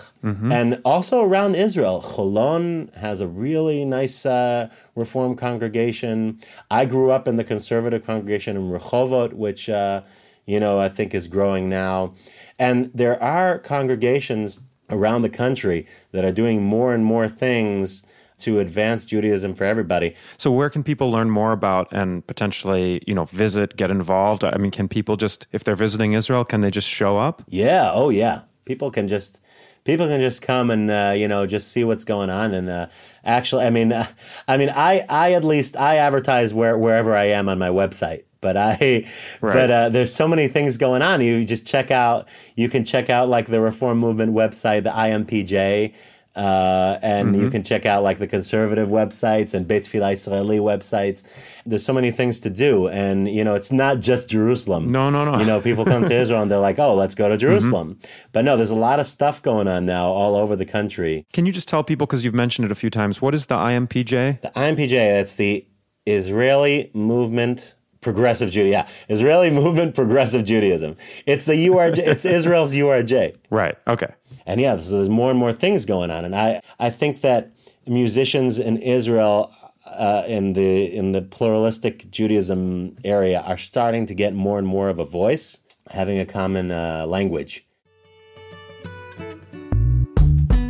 and 0.52 0.80
also 0.84 1.22
around 1.22 1.54
Israel. 1.56 2.00
Cholon 2.02 2.94
has 2.96 3.20
a 3.20 3.28
really 3.28 3.84
nice 3.84 4.24
uh, 4.24 4.68
Reform 4.94 5.36
congregation. 5.36 6.38
I 6.70 6.84
grew 6.84 7.10
up 7.10 7.26
in 7.26 7.36
the 7.36 7.44
conservative 7.44 8.04
congregation 8.04 8.56
in 8.56 8.70
Rehovot, 8.70 9.32
which 9.32 9.68
uh, 9.68 10.02
you 10.46 10.60
know 10.60 10.78
I 10.78 10.88
think 10.88 11.14
is 11.14 11.28
growing 11.28 11.68
now, 11.68 12.14
and 12.58 12.90
there 12.94 13.20
are 13.22 13.58
congregations 13.58 14.60
around 14.90 15.22
the 15.22 15.30
country 15.30 15.86
that 16.12 16.24
are 16.24 16.32
doing 16.32 16.62
more 16.62 16.92
and 16.94 17.04
more 17.04 17.28
things 17.28 18.04
to 18.42 18.58
advance 18.60 19.04
Judaism 19.04 19.54
for 19.54 19.64
everybody. 19.64 20.14
So 20.36 20.50
where 20.50 20.70
can 20.70 20.82
people 20.82 21.10
learn 21.10 21.30
more 21.30 21.52
about 21.52 21.88
and 21.92 22.26
potentially, 22.26 23.02
you 23.06 23.14
know, 23.14 23.24
visit, 23.26 23.76
get 23.76 23.90
involved? 23.90 24.44
I 24.44 24.56
mean, 24.58 24.70
can 24.70 24.88
people 24.88 25.16
just 25.16 25.46
if 25.52 25.64
they're 25.64 25.74
visiting 25.74 26.12
Israel, 26.12 26.44
can 26.44 26.60
they 26.60 26.70
just 26.70 26.88
show 26.88 27.18
up? 27.18 27.42
Yeah. 27.48 27.90
Oh, 27.92 28.10
yeah. 28.10 28.42
People 28.64 28.90
can 28.90 29.08
just 29.08 29.40
people 29.84 30.06
can 30.06 30.20
just 30.20 30.42
come 30.42 30.70
and 30.70 30.88
uh, 30.88 31.12
you 31.16 31.26
know 31.26 31.44
just 31.44 31.72
see 31.72 31.82
what's 31.82 32.04
going 32.04 32.30
on 32.30 32.54
and 32.54 32.68
uh, 32.70 32.86
actually, 33.24 33.64
I 33.64 33.70
mean, 33.70 33.92
uh, 33.92 34.06
I 34.48 34.56
mean, 34.56 34.70
I 34.70 35.04
I 35.08 35.32
at 35.32 35.44
least 35.44 35.76
I 35.76 35.96
advertise 35.96 36.54
where 36.54 36.78
wherever 36.78 37.16
I 37.16 37.24
am 37.24 37.48
on 37.48 37.58
my 37.58 37.68
website. 37.68 38.22
But 38.40 38.56
I, 38.56 39.08
Right. 39.40 39.54
but 39.54 39.70
uh, 39.70 39.88
there's 39.88 40.12
so 40.12 40.26
many 40.26 40.48
things 40.48 40.76
going 40.76 41.00
on. 41.00 41.20
You 41.20 41.44
just 41.44 41.64
check 41.64 41.92
out. 41.92 42.26
You 42.56 42.68
can 42.68 42.84
check 42.84 43.08
out 43.08 43.28
like 43.28 43.46
the 43.46 43.60
Reform 43.60 43.98
Movement 43.98 44.32
website, 44.34 44.82
the 44.82 44.90
IMPJ, 44.90 45.94
uh, 46.34 46.98
and 47.02 47.36
you 47.36 47.50
can 47.50 47.62
check 47.62 47.84
out 47.84 48.02
like 48.02 48.18
the 48.18 48.26
conservative 48.26 48.88
websites 48.88 49.52
and 49.52 49.68
Beit 49.68 49.92
Israeli 49.92 50.58
websites. 50.58 51.24
There's 51.66 51.84
so 51.84 51.92
many 51.92 52.10
things 52.10 52.40
to 52.40 52.50
do, 52.50 52.88
and 52.88 53.28
you 53.28 53.44
know, 53.44 53.54
it's 53.54 53.70
not 53.70 54.00
just 54.00 54.30
Jerusalem. 54.30 54.90
No, 54.90 55.10
no, 55.10 55.24
no. 55.24 55.38
You 55.38 55.44
know, 55.44 55.60
people 55.60 55.84
come 55.84 56.08
to 56.08 56.16
Israel 56.20 56.42
and 56.42 56.50
they're 56.50 56.58
like, 56.58 56.78
"Oh, 56.78 56.94
let's 56.94 57.14
go 57.14 57.28
to 57.28 57.36
Jerusalem." 57.36 57.98
But 58.32 58.44
no, 58.44 58.56
there's 58.56 58.70
a 58.70 58.76
lot 58.76 58.98
of 58.98 59.06
stuff 59.06 59.42
going 59.42 59.68
on 59.68 59.84
now 59.84 60.06
all 60.06 60.34
over 60.34 60.56
the 60.56 60.64
country. 60.64 61.26
Can 61.32 61.44
you 61.44 61.52
just 61.52 61.68
tell 61.68 61.84
people 61.84 62.06
because 62.06 62.24
you've 62.24 62.34
mentioned 62.34 62.64
it 62.64 62.72
a 62.72 62.76
few 62.76 62.90
times? 62.90 63.20
What 63.20 63.34
is 63.34 63.46
the 63.46 63.56
IMPJ? 63.56 64.40
The 64.40 64.50
IMPJ, 64.50 64.90
that's 64.90 65.34
the 65.34 65.66
Israeli 66.06 66.90
Movement 66.94 67.74
Progressive 68.00 68.50
Judaism. 68.50 68.72
Yeah, 68.72 68.88
Israeli 69.08 69.50
Movement 69.50 69.94
Progressive 69.94 70.44
Judaism. 70.44 70.96
It's 71.24 71.44
the 71.44 71.54
URJ. 71.68 71.98
it's 71.98 72.24
Israel's 72.24 72.74
URJ. 72.74 73.36
Right. 73.50 73.76
Okay. 73.86 74.12
And 74.46 74.60
yeah, 74.60 74.76
so 74.78 74.96
there's 74.96 75.08
more 75.08 75.30
and 75.30 75.38
more 75.38 75.52
things 75.52 75.84
going 75.84 76.10
on, 76.10 76.24
and 76.24 76.34
I 76.34 76.60
I 76.78 76.90
think 76.90 77.20
that 77.20 77.52
musicians 77.86 78.58
in 78.58 78.76
Israel. 78.78 79.52
Uh, 79.84 80.22
in 80.28 80.52
the 80.52 80.84
in 80.84 81.10
the 81.10 81.20
pluralistic 81.20 82.08
Judaism 82.08 82.96
area, 83.04 83.40
are 83.40 83.58
starting 83.58 84.06
to 84.06 84.14
get 84.14 84.32
more 84.32 84.56
and 84.56 84.66
more 84.66 84.88
of 84.88 85.00
a 85.00 85.04
voice, 85.04 85.58
having 85.90 86.20
a 86.20 86.24
common 86.24 86.70
uh, 86.70 87.04
language. 87.06 87.66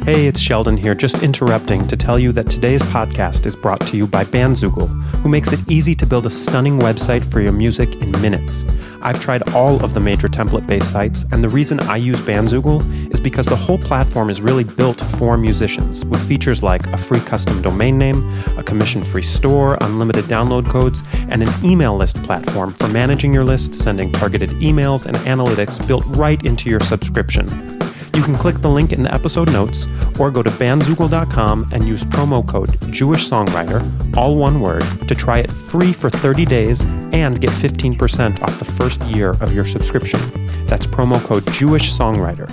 Hey, 0.05 0.27
it's 0.27 0.41
Sheldon 0.41 0.77
here, 0.77 0.97
just 0.97 1.23
interrupting 1.23 1.87
to 1.87 1.97
tell 1.97 2.19
you 2.19 2.33
that 2.33 2.51
today's 2.51 2.83
podcast 2.83 3.47
is 3.47 3.55
brought 3.55 3.87
to 3.87 3.97
you 3.97 4.05
by 4.05 4.25
Bandzoogle, 4.25 4.89
who 5.21 5.29
makes 5.29 5.53
it 5.53 5.61
easy 5.71 5.95
to 5.95 6.05
build 6.05 6.27
a 6.27 6.31
stunning 6.31 6.81
website 6.81 7.25
for 7.25 7.41
your 7.41 7.53
music 7.53 7.95
in 8.03 8.11
minutes. 8.21 8.65
I've 9.01 9.21
tried 9.21 9.49
all 9.51 9.81
of 9.85 9.95
the 9.95 10.01
major 10.01 10.27
template 10.27 10.67
based 10.67 10.91
sites, 10.91 11.25
and 11.31 11.45
the 11.45 11.49
reason 11.49 11.79
I 11.79 11.99
use 11.99 12.21
Bandzoogle 12.21 13.13
is 13.13 13.21
because 13.21 13.47
the 13.47 13.55
whole 13.55 13.79
platform 13.79 14.29
is 14.29 14.41
really 14.41 14.65
built 14.65 15.01
for 15.01 15.37
musicians, 15.37 16.05
with 16.05 16.27
features 16.27 16.65
like 16.65 16.85
a 16.89 16.99
free 16.99 17.21
custom 17.21 17.63
domain 17.63 17.97
name, 17.97 18.29
a 18.59 18.65
commission 18.65 19.05
free 19.05 19.23
store, 19.23 19.79
unlimited 19.83 20.25
download 20.25 20.69
codes, 20.69 21.05
and 21.29 21.45
an 21.45 21.65
email 21.65 21.97
list 21.97 22.21
platform 22.25 22.73
for 22.73 22.89
managing 22.89 23.33
your 23.33 23.45
list, 23.45 23.73
sending 23.73 24.11
targeted 24.11 24.51
emails, 24.51 25.07
and 25.07 25.17
analytics 25.19 25.87
built 25.87 26.05
right 26.09 26.45
into 26.45 26.69
your 26.69 26.81
subscription. 26.81 27.79
You 28.15 28.23
can 28.23 28.37
click 28.37 28.61
the 28.61 28.69
link 28.69 28.93
in 28.93 29.03
the 29.03 29.13
episode 29.13 29.51
notes 29.51 29.87
or 30.19 30.31
go 30.31 30.43
to 30.43 30.51
bandzoogle.com 30.51 31.69
and 31.73 31.89
use 31.89 32.05
promo 32.05 32.47
code 32.47 32.79
Jewish 32.93 33.29
Songwriter, 33.29 33.81
all 34.17 34.37
one 34.37 34.61
word, 34.61 34.83
to 35.09 35.15
try 35.15 35.39
it 35.39 35.51
free 35.51 35.93
for 35.93 36.11
30 36.11 36.45
days 36.45 36.83
and 37.13 37.41
get 37.41 37.51
15% 37.51 38.43
off 38.43 38.59
the 38.59 38.65
first 38.65 39.01
year 39.05 39.31
of 39.41 39.55
your 39.55 39.65
subscription. 39.65 40.21
That's 40.67 40.87
promo 40.87 41.25
code 41.25 41.51
Jewish 41.53 41.91
Songwriter. 41.93 42.47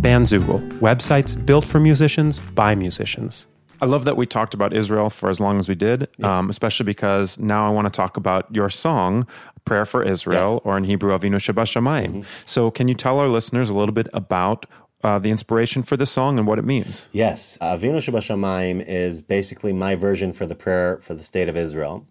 Bandzoogle, 0.00 0.78
websites 0.80 1.34
built 1.46 1.64
for 1.64 1.80
musicians 1.80 2.38
by 2.38 2.74
musicians. 2.74 3.46
I 3.80 3.86
love 3.86 4.04
that 4.04 4.16
we 4.16 4.26
talked 4.26 4.54
about 4.54 4.72
Israel 4.72 5.10
for 5.10 5.28
as 5.28 5.40
long 5.40 5.58
as 5.58 5.68
we 5.68 5.74
did, 5.74 6.06
um, 6.24 6.48
especially 6.48 6.84
because 6.84 7.40
now 7.40 7.66
I 7.66 7.70
want 7.70 7.88
to 7.88 7.90
talk 7.92 8.16
about 8.16 8.46
your 8.54 8.70
song, 8.70 9.26
Prayer 9.64 9.84
for 9.84 10.02
Israel, 10.02 10.54
Yes. 10.54 10.60
or 10.64 10.76
in 10.76 10.82
Hebrew, 10.84 11.16
Avinu 11.16 11.40
Sheba 11.40 11.62
Shamayim. 11.62 12.24
So, 12.44 12.68
can 12.72 12.88
you 12.88 12.94
tell 12.94 13.20
our 13.20 13.28
listeners 13.28 13.70
a 13.70 13.74
little 13.74 13.94
bit 13.94 14.08
about 14.12 14.66
uh, 15.02 15.18
the 15.18 15.30
inspiration 15.30 15.82
for 15.82 15.96
this 15.96 16.10
song 16.10 16.38
and 16.38 16.46
what 16.46 16.58
it 16.58 16.64
means? 16.64 17.06
Yes, 17.12 17.58
Avinu 17.60 17.98
Shebashamayim 17.98 18.84
is 18.86 19.20
basically 19.20 19.72
my 19.72 19.94
version 19.94 20.32
for 20.32 20.46
the 20.46 20.54
prayer 20.54 20.98
for 21.02 21.14
the 21.14 21.22
state 21.22 21.48
of 21.48 21.56
Israel. 21.56 22.06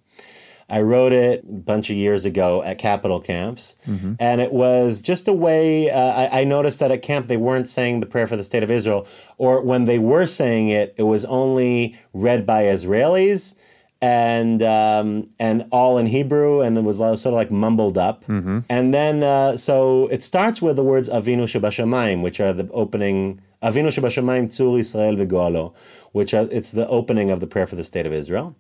I 0.69 0.81
wrote 0.81 1.11
it 1.11 1.43
a 1.49 1.53
bunch 1.53 1.89
of 1.89 1.97
years 1.97 2.23
ago 2.23 2.63
at 2.63 2.77
Capital 2.77 3.19
camps, 3.19 3.75
and 4.19 4.39
it 4.39 4.53
was 4.53 5.01
just 5.01 5.27
a 5.27 5.33
way. 5.33 5.89
Uh, 5.89 5.99
I, 5.99 6.41
I 6.41 6.43
noticed 6.45 6.79
that 6.79 6.91
at 6.91 7.01
camp 7.01 7.27
they 7.27 7.35
weren't 7.35 7.67
saying 7.67 7.99
the 7.99 8.05
prayer 8.05 8.25
for 8.25 8.37
the 8.37 8.43
state 8.43 8.63
of 8.63 8.71
Israel, 8.71 9.05
or 9.37 9.61
when 9.61 9.83
they 9.83 9.99
were 9.99 10.25
saying 10.25 10.69
it, 10.69 10.95
it 10.97 11.03
was 11.03 11.25
only 11.25 11.99
read 12.13 12.45
by 12.45 12.63
Israelis 12.63 13.55
and 14.01 14.63
um, 14.63 15.29
and 15.39 15.65
all 15.71 15.97
in 15.97 16.07
Hebrew, 16.07 16.61
and 16.61 16.77
it 16.77 16.81
was 16.83 16.97
sort 16.97 17.25
of 17.25 17.33
like 17.33 17.51
mumbled 17.51 17.97
up. 17.97 18.23
And 18.69 18.93
then 18.93 19.23
uh, 19.23 19.57
so 19.57 20.07
it 20.07 20.23
starts 20.23 20.61
with 20.61 20.75
the 20.75 20.83
words 20.83 21.07
Avinu 21.09 21.43
Shebashamayim, 21.43 22.21
which 22.23 22.39
are 22.39 22.51
the 22.53 22.67
opening 22.71 23.41
Avinu 23.61 23.89
Shebashamayim 23.95 24.47
Tzur 24.47 24.79
Israel 24.79 25.15
V'Goalo, 25.17 25.73
which 26.13 26.33
are 26.33 26.47
it's 26.51 26.71
the 26.71 26.87
opening 26.87 27.29
of 27.29 27.39
the 27.41 27.47
prayer 27.47 27.67
for 27.67 27.75
the 27.75 27.83
state 27.83 28.07
of 28.07 28.13
Israel. 28.13 28.55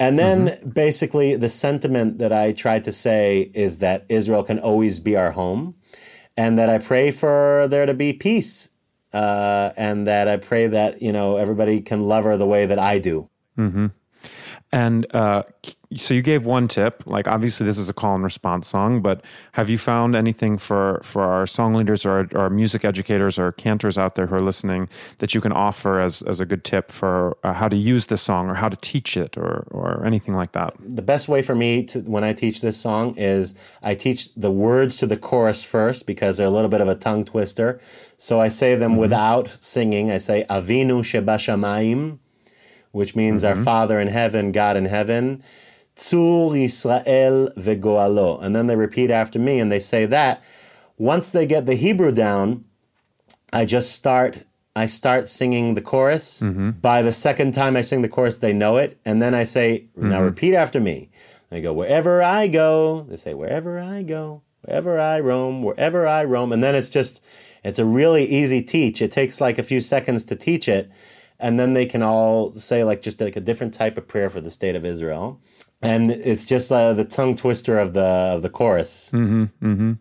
And 0.00 0.18
then 0.18 0.58
basically 0.72 1.36
the 1.36 1.50
sentiment 1.50 2.18
that 2.18 2.32
I 2.32 2.52
try 2.52 2.78
to 2.80 2.92
say 2.92 3.50
is 3.54 3.78
that 3.78 4.06
Israel 4.08 4.42
can 4.42 4.58
always 4.58 5.00
be 5.00 5.16
our 5.16 5.32
home, 5.32 5.74
and 6.36 6.58
that 6.58 6.70
I 6.70 6.78
pray 6.78 7.10
for 7.10 7.66
there 7.68 7.84
to 7.84 7.92
be 7.94 8.14
peace, 8.14 8.70
uh, 9.12 9.70
and 9.76 10.06
that 10.06 10.28
I 10.28 10.38
pray 10.38 10.66
that 10.66 11.02
you 11.02 11.12
know 11.12 11.36
everybody 11.36 11.82
can 11.82 12.00
love 12.12 12.24
her 12.24 12.38
the 12.38 12.46
way 12.46 12.64
that 12.64 12.78
I 12.78 12.98
do. 12.98 13.28
And 14.72 15.12
uh, 15.14 15.42
so 15.96 16.14
you 16.14 16.22
gave 16.22 16.44
one 16.46 16.68
tip. 16.68 17.02
Like 17.06 17.28
obviously, 17.28 17.66
this 17.66 17.78
is 17.78 17.88
a 17.88 17.92
call 17.92 18.14
and 18.14 18.24
response 18.24 18.68
song, 18.68 19.02
but 19.02 19.22
have 19.52 19.68
you 19.68 19.76
found 19.76 20.16
anything 20.16 20.56
for 20.56 21.00
for 21.02 21.24
our 21.24 21.46
song 21.46 21.74
leaders 21.74 22.06
or 22.06 22.28
our 22.34 22.48
music 22.48 22.84
educators 22.84 23.38
or 23.38 23.52
cantors 23.52 23.98
out 23.98 24.14
there 24.14 24.26
who 24.26 24.36
are 24.36 24.40
listening 24.40 24.88
that 25.18 25.34
you 25.34 25.40
can 25.40 25.52
offer 25.52 26.00
as 26.00 26.22
as 26.22 26.40
a 26.40 26.46
good 26.46 26.64
tip 26.64 26.90
for 26.90 27.36
uh, 27.44 27.52
how 27.52 27.68
to 27.68 27.76
use 27.76 28.06
this 28.06 28.22
song 28.22 28.48
or 28.48 28.54
how 28.54 28.68
to 28.68 28.76
teach 28.78 29.16
it 29.16 29.36
or 29.36 29.66
or 29.70 30.04
anything 30.06 30.34
like 30.34 30.52
that? 30.52 30.74
the 31.02 31.02
best 31.02 31.28
way 31.28 31.42
for 31.42 31.54
me 31.54 31.84
to 31.84 32.00
when 32.00 32.24
I 32.24 32.32
teach 32.32 32.60
this 32.60 32.76
song 32.76 33.14
is 33.16 33.54
I 33.82 33.94
teach 33.94 34.34
the 34.34 34.50
words 34.50 34.96
to 34.98 35.06
the 35.06 35.16
chorus 35.16 35.64
first 35.64 36.06
because 36.06 36.36
they're 36.36 36.46
a 36.46 36.50
little 36.50 36.68
bit 36.68 36.80
of 36.80 36.88
a 36.88 36.94
tongue 36.94 37.24
twister. 37.24 37.80
So 38.18 38.40
I 38.40 38.48
say 38.48 38.76
them 38.76 38.96
without 38.96 39.48
singing. 39.60 40.10
I 40.10 40.18
say 40.18 40.44
Avinu 40.48 41.04
Sheba 41.04 41.36
Shamayim, 41.36 42.18
which 42.92 43.16
means 43.16 43.42
our 43.42 43.54
mm-hmm. 43.54 43.64
Father 43.64 43.98
in 43.98 44.08
heaven, 44.08 44.52
God 44.52 44.76
in 44.76 44.84
heaven. 44.84 45.42
Tzur 45.96 46.52
Yisrael 46.52 47.54
vegoalo. 47.56 48.42
And 48.42 48.54
then 48.54 48.66
they 48.66 48.76
repeat 48.76 49.10
after 49.10 49.38
me 49.38 49.58
and 49.58 49.70
they 49.70 49.80
say 49.80 50.06
that. 50.06 50.42
Once 50.96 51.30
they 51.30 51.46
get 51.46 51.66
the 51.66 51.74
Hebrew 51.74 52.12
down, 52.12 52.64
I 53.52 53.64
just 53.64 53.92
start 53.92 54.44
I 54.74 54.86
start 54.86 55.28
singing 55.28 55.74
the 55.74 55.82
chorus. 55.82 56.40
Mm-hmm. 56.40 56.70
By 56.70 57.02
the 57.02 57.12
second 57.12 57.52
time 57.52 57.76
I 57.76 57.82
sing 57.82 58.00
the 58.00 58.08
chorus, 58.08 58.38
they 58.38 58.54
know 58.54 58.78
it. 58.78 58.98
And 59.04 59.20
then 59.20 59.34
I 59.34 59.44
say, 59.44 59.88
now 59.94 60.16
mm-hmm. 60.16 60.24
repeat 60.24 60.54
after 60.54 60.80
me. 60.80 61.10
They 61.50 61.60
go, 61.60 61.74
wherever 61.74 62.22
I 62.22 62.48
go. 62.48 63.02
They 63.02 63.18
say, 63.18 63.34
wherever 63.34 63.78
I 63.78 64.02
go, 64.02 64.40
wherever 64.62 64.98
I 64.98 65.20
roam, 65.20 65.62
wherever 65.62 66.06
I 66.06 66.24
roam. 66.24 66.52
And 66.52 66.64
then 66.64 66.74
it's 66.74 66.88
just, 66.88 67.22
it's 67.62 67.78
a 67.78 67.84
really 67.84 68.24
easy 68.24 68.62
teach. 68.62 69.02
It 69.02 69.10
takes 69.10 69.42
like 69.42 69.58
a 69.58 69.62
few 69.62 69.82
seconds 69.82 70.24
to 70.24 70.36
teach 70.36 70.68
it. 70.68 70.90
And 71.42 71.58
then 71.60 71.74
they 71.74 71.84
can 71.84 72.02
all 72.02 72.54
say 72.54 72.84
like 72.84 73.02
just 73.02 73.20
like 73.20 73.36
a 73.36 73.40
different 73.40 73.74
type 73.74 73.98
of 73.98 74.08
prayer 74.08 74.30
for 74.30 74.40
the 74.40 74.50
state 74.50 74.76
of 74.76 74.86
Israel. 74.86 75.40
And 75.82 76.12
it's 76.12 76.46
just 76.46 76.70
uh, 76.70 76.92
the 76.92 77.04
tongue 77.04 77.34
twister 77.34 77.78
of 77.78 77.92
the 77.92 78.00
of 78.36 78.42
the 78.42 78.48
chorus. 78.48 79.10
Mm-hmm, 79.12 79.42
mm-hmm. 79.42 79.92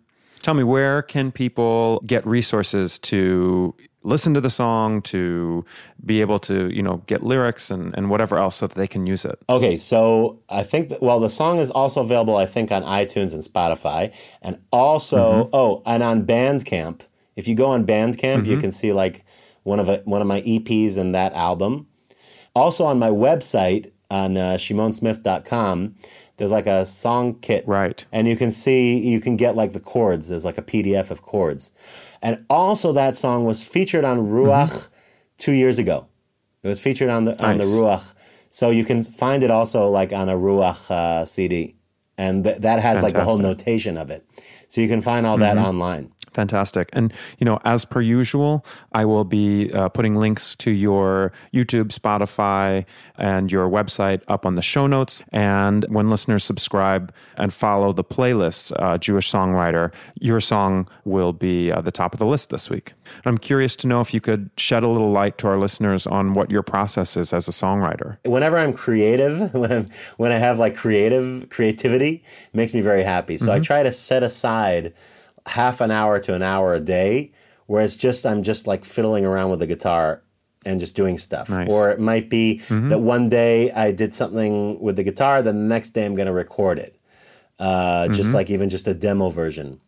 Tell 0.43 0.53
me, 0.53 0.63
where 0.63 1.01
can 1.01 1.31
people 1.31 2.01
get 2.05 2.25
resources 2.25 2.98
to 3.00 3.75
listen 4.03 4.33
to 4.33 4.41
the 4.41 4.50
song, 4.50 5.01
to 5.03 5.63
be 6.03 6.21
able 6.21 6.39
to, 6.39 6.74
you 6.74 6.81
know, 6.81 6.98
get 7.05 7.21
lyrics 7.24 7.69
and, 7.69 7.95
and 7.95 8.10
whatever 8.10 8.38
else 8.38 8.55
so 8.57 8.67
that 8.67 8.75
they 8.75 8.88
can 8.88 9.05
use 9.05 9.25
it? 9.25 9.38
Okay, 9.50 9.77
so 9.77 10.39
I 10.50 10.63
think 10.63 10.89
that, 10.89 11.01
well, 11.01 11.19
the 11.19 11.29
song 11.29 11.60
is 11.60 11.69
also 11.69 12.01
available, 12.01 12.38
I 12.38 12.45
think, 12.45 12.71
on 12.71 12.83
iTunes 12.83 13.33
and 13.33 13.43
Spotify, 13.43 14.13
and 14.41 14.60
also 14.71 15.50
oh, 15.53 15.81
and 15.86 16.03
on 16.03 16.25
Bandcamp. 16.25 17.01
If 17.36 17.48
you 17.48 17.55
go 17.55 17.67
on 17.67 17.86
Bandcamp, 17.86 18.45
you 18.45 18.57
can 18.57 18.71
see 18.71 18.93
like 18.93 19.24
one 19.63 19.79
of 19.79 19.89
a, 19.89 19.97
one 20.05 20.21
of 20.21 20.27
my 20.27 20.41
EPs 20.41 20.97
in 20.97 21.11
that 21.11 21.33
album. 21.33 21.87
Also 22.55 22.85
on 22.85 22.99
my 22.99 23.09
website 23.09 23.91
on 24.09 24.35
uh, 24.35 24.57
ShimonSmith.com, 24.57 25.95
There's 26.37 26.51
like 26.51 26.67
a 26.67 26.85
song 26.85 27.35
kit, 27.39 27.63
Right. 27.65 28.05
And 28.11 28.27
you 28.27 28.35
can 28.35 28.51
see 28.51 28.99
you 28.99 29.21
can 29.21 29.37
get 29.37 29.55
like 29.55 29.73
the 29.73 29.79
chords. 29.79 30.27
There's 30.27 30.43
like 30.45 30.57
a 30.57 30.61
PDF 30.61 31.11
of 31.11 31.21
chords, 31.21 31.71
and 32.21 32.45
also 32.49 32.91
that 32.93 33.15
song 33.17 33.45
was 33.45 33.63
featured 33.63 34.03
on 34.03 34.19
Ruach 34.19 34.89
two 35.37 35.53
years 35.53 35.79
ago. 35.79 36.07
It 36.63 36.67
was 36.67 36.79
featured 36.79 37.09
on 37.09 37.25
the 37.25 37.41
on 37.43 37.57
the 37.57 37.63
Ruach, 37.63 38.13
so 38.49 38.69
you 38.69 38.83
can 38.83 39.03
find 39.03 39.43
it 39.43 39.51
also 39.51 39.89
like 39.89 40.11
on 40.11 40.29
a 40.29 40.35
Ruach 40.35 40.91
uh, 40.91 41.25
CD, 41.25 41.75
and 42.17 42.43
th- 42.43 42.57
that 42.57 42.79
has 42.81 43.01
like 43.01 43.13
the 43.13 43.23
whole 43.23 43.37
notation 43.37 43.97
of 43.97 44.09
it. 44.09 44.25
So 44.67 44.81
you 44.81 44.87
can 44.87 45.01
find 45.01 45.25
all 45.25 45.37
that 45.37 45.57
online. 45.57 46.11
Fantastic. 46.33 46.89
And, 46.93 47.13
you 47.39 47.45
know, 47.45 47.59
as 47.65 47.83
per 47.83 48.01
usual, 48.01 48.65
I 48.93 49.05
will 49.05 49.25
be 49.25 49.71
uh, 49.73 49.89
putting 49.89 50.15
links 50.15 50.55
to 50.57 50.71
your 50.71 51.33
YouTube, 51.53 51.88
Spotify, 51.88 52.85
and 53.15 53.51
your 53.51 53.69
website 53.69 54.21
up 54.27 54.45
on 54.45 54.55
the 54.55 54.61
show 54.61 54.88
notes. 54.88 55.21
And 55.31 55.85
when 55.89 56.09
listeners 56.09 56.43
subscribe 56.43 57.13
and 57.35 57.53
follow 57.53 57.91
the 57.91 58.03
playlists, 58.03 58.71
uh, 58.77 58.97
Jewish 58.97 59.29
Songwriter, 59.31 59.93
your 60.19 60.39
song 60.39 60.88
will 61.03 61.33
be 61.33 61.71
uh, 61.71 61.81
the 61.81 61.91
top 61.91 62.13
of 62.13 62.19
the 62.19 62.25
list 62.25 62.50
this 62.50 62.69
week. 62.69 62.93
I'm 63.25 63.38
curious 63.38 63.75
to 63.77 63.88
know 63.88 64.00
if 64.00 64.13
you 64.13 64.21
could 64.21 64.50
shed 64.57 64.83
a 64.83 64.88
little 64.88 65.11
light 65.11 65.38
to 65.39 65.47
our 65.47 65.57
listeners 65.57 66.07
on 66.07 66.33
what 66.33 66.50
your 66.50 66.63
process 66.63 67.17
is 67.17 67.33
as 67.33 67.47
a 67.47 67.51
songwriter. 67.51 68.17
whenever 68.25 68.57
I'm 68.57 68.73
creative, 68.73 69.53
when 69.53 69.71
I'm 69.71 69.89
when 70.17 70.31
I 70.31 70.38
have 70.38 70.59
like 70.59 70.75
creative 70.75 71.50
creativity, 71.50 72.23
it 72.53 72.55
makes 72.55 72.73
me 72.73 72.81
very 72.81 73.03
happy. 73.03 73.38
So 73.38 73.51
I 73.51 73.59
try 73.59 73.83
to 73.83 73.91
set 73.91 74.23
aside 74.23 74.93
half 75.45 75.81
an 75.81 75.91
hour 75.91 76.19
to 76.19 76.33
an 76.33 76.41
hour 76.41 76.74
a 76.74 76.79
day 76.79 77.31
where 77.67 77.83
it's 77.83 77.95
just 77.95 78.25
I'm 78.25 78.43
just 78.43 78.67
like 78.67 78.86
fiddling 78.86 79.25
around 79.25 79.50
with 79.50 79.60
the 79.60 79.67
guitar 79.67 80.21
and 80.65 80.79
just 80.79 80.95
doing 80.95 81.17
stuff. 81.17 81.50
Nice. 81.50 81.71
Or 81.71 81.89
it 81.89 82.00
might 82.00 82.29
be 82.29 82.62
that 82.69 83.00
one 83.00 83.29
day 83.29 83.71
I 83.71 83.91
did 83.91 84.13
something 84.13 84.79
with 84.79 84.95
the 84.95 85.03
guitar, 85.03 85.41
then 85.41 85.57
the 85.57 85.65
next 85.75 85.89
day 85.89 86.05
I'm 86.05 86.15
going 86.15 86.27
to 86.27 86.33
record 86.33 86.77
it. 86.79 86.98
Uh, 87.60 88.07
just 88.07 88.33
like 88.33 88.50
even 88.50 88.69
just 88.69 88.88
a 88.88 88.93
demo 88.93 89.29
version. 89.29 89.79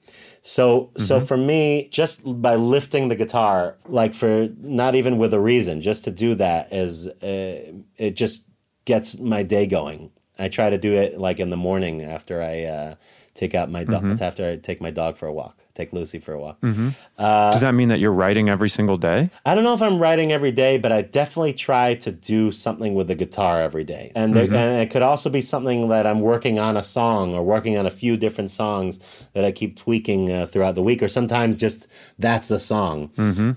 So 0.43 0.91
so 0.97 1.19
for 1.19 1.37
me, 1.37 1.87
just 1.91 2.21
by 2.23 2.55
lifting 2.55 3.07
the 3.07 3.15
guitar, 3.15 3.77
like 3.87 4.13
for 4.13 4.49
not 4.59 4.93
even 4.93 5.17
with 5.17 5.33
a 5.33 5.39
reason, 5.39 5.81
just 5.81 6.03
to 6.03 6.11
do 6.11 6.35
that 6.35 6.71
is 6.71 7.07
uh, 7.07 7.81
it 7.97 8.15
just 8.15 8.45
gets 8.85 9.17
my 9.17 9.41
day 9.41 9.65
going. 9.65 10.11
I 10.37 10.49
try 10.49 10.69
to 10.69 10.77
do 10.77 10.93
it 10.93 11.17
like 11.17 11.39
in 11.39 11.49
the 11.49 11.57
morning 11.57 12.03
after 12.03 12.41
I 12.43 12.63
uh, 12.63 12.95
take 13.33 13.55
out 13.55 13.71
my 13.71 13.83
dog 13.83 14.03
mm-hmm. 14.03 14.23
after 14.23 14.47
I 14.47 14.57
take 14.57 14.79
my 14.79 14.91
dog 14.91 15.17
for 15.17 15.27
a 15.27 15.33
walk, 15.33 15.57
take 15.73 15.91
Lucy 15.91 16.19
for 16.19 16.33
a 16.33 16.39
walk. 16.39 16.61
Mm-hmm. 16.61 16.89
Uh, 17.17 17.51
Does 17.51 17.61
that 17.61 17.73
mean 17.73 17.89
that 17.89 17.99
you're 17.99 18.13
writing 18.13 18.47
every 18.47 18.69
single 18.69 18.97
day? 18.97 19.31
I 19.45 19.55
don't 19.55 19.63
know 19.63 19.73
if 19.73 19.81
I'm 19.81 19.99
writing 19.99 20.31
every 20.31 20.51
day, 20.51 20.77
but 20.77 20.91
I 20.91 21.01
definitely 21.01 21.53
try 21.53 21.95
to 21.95 22.11
do 22.11 22.51
something 22.51 22.93
with 22.93 23.07
the 23.07 23.15
guitar 23.15 23.61
every 23.61 23.83
day. 23.83 24.11
And, 24.15 24.35
there, 24.35 24.45
mm-hmm. 24.45 24.55
and 24.55 24.81
it 24.81 24.91
could 24.91 25.01
also 25.01 25.29
be 25.29 25.41
something 25.41 25.89
that 25.89 26.05
I'm 26.05 26.19
working 26.19 26.59
on 26.59 26.77
a 26.77 26.83
song 26.83 27.33
or 27.33 27.43
working 27.43 27.75
on 27.77 27.87
a 27.87 27.91
few 27.91 28.17
different 28.17 28.51
songs 28.51 28.99
that 29.33 29.43
I 29.43 29.51
keep 29.51 29.75
tweaking 29.77 30.31
uh, 30.31 30.45
throughout 30.45 30.75
the 30.75 30.83
week, 30.83 31.01
or 31.01 31.07
sometimes 31.07 31.57
just 31.57 31.87
that's 32.19 32.49
the 32.49 32.59
song. 32.59 33.09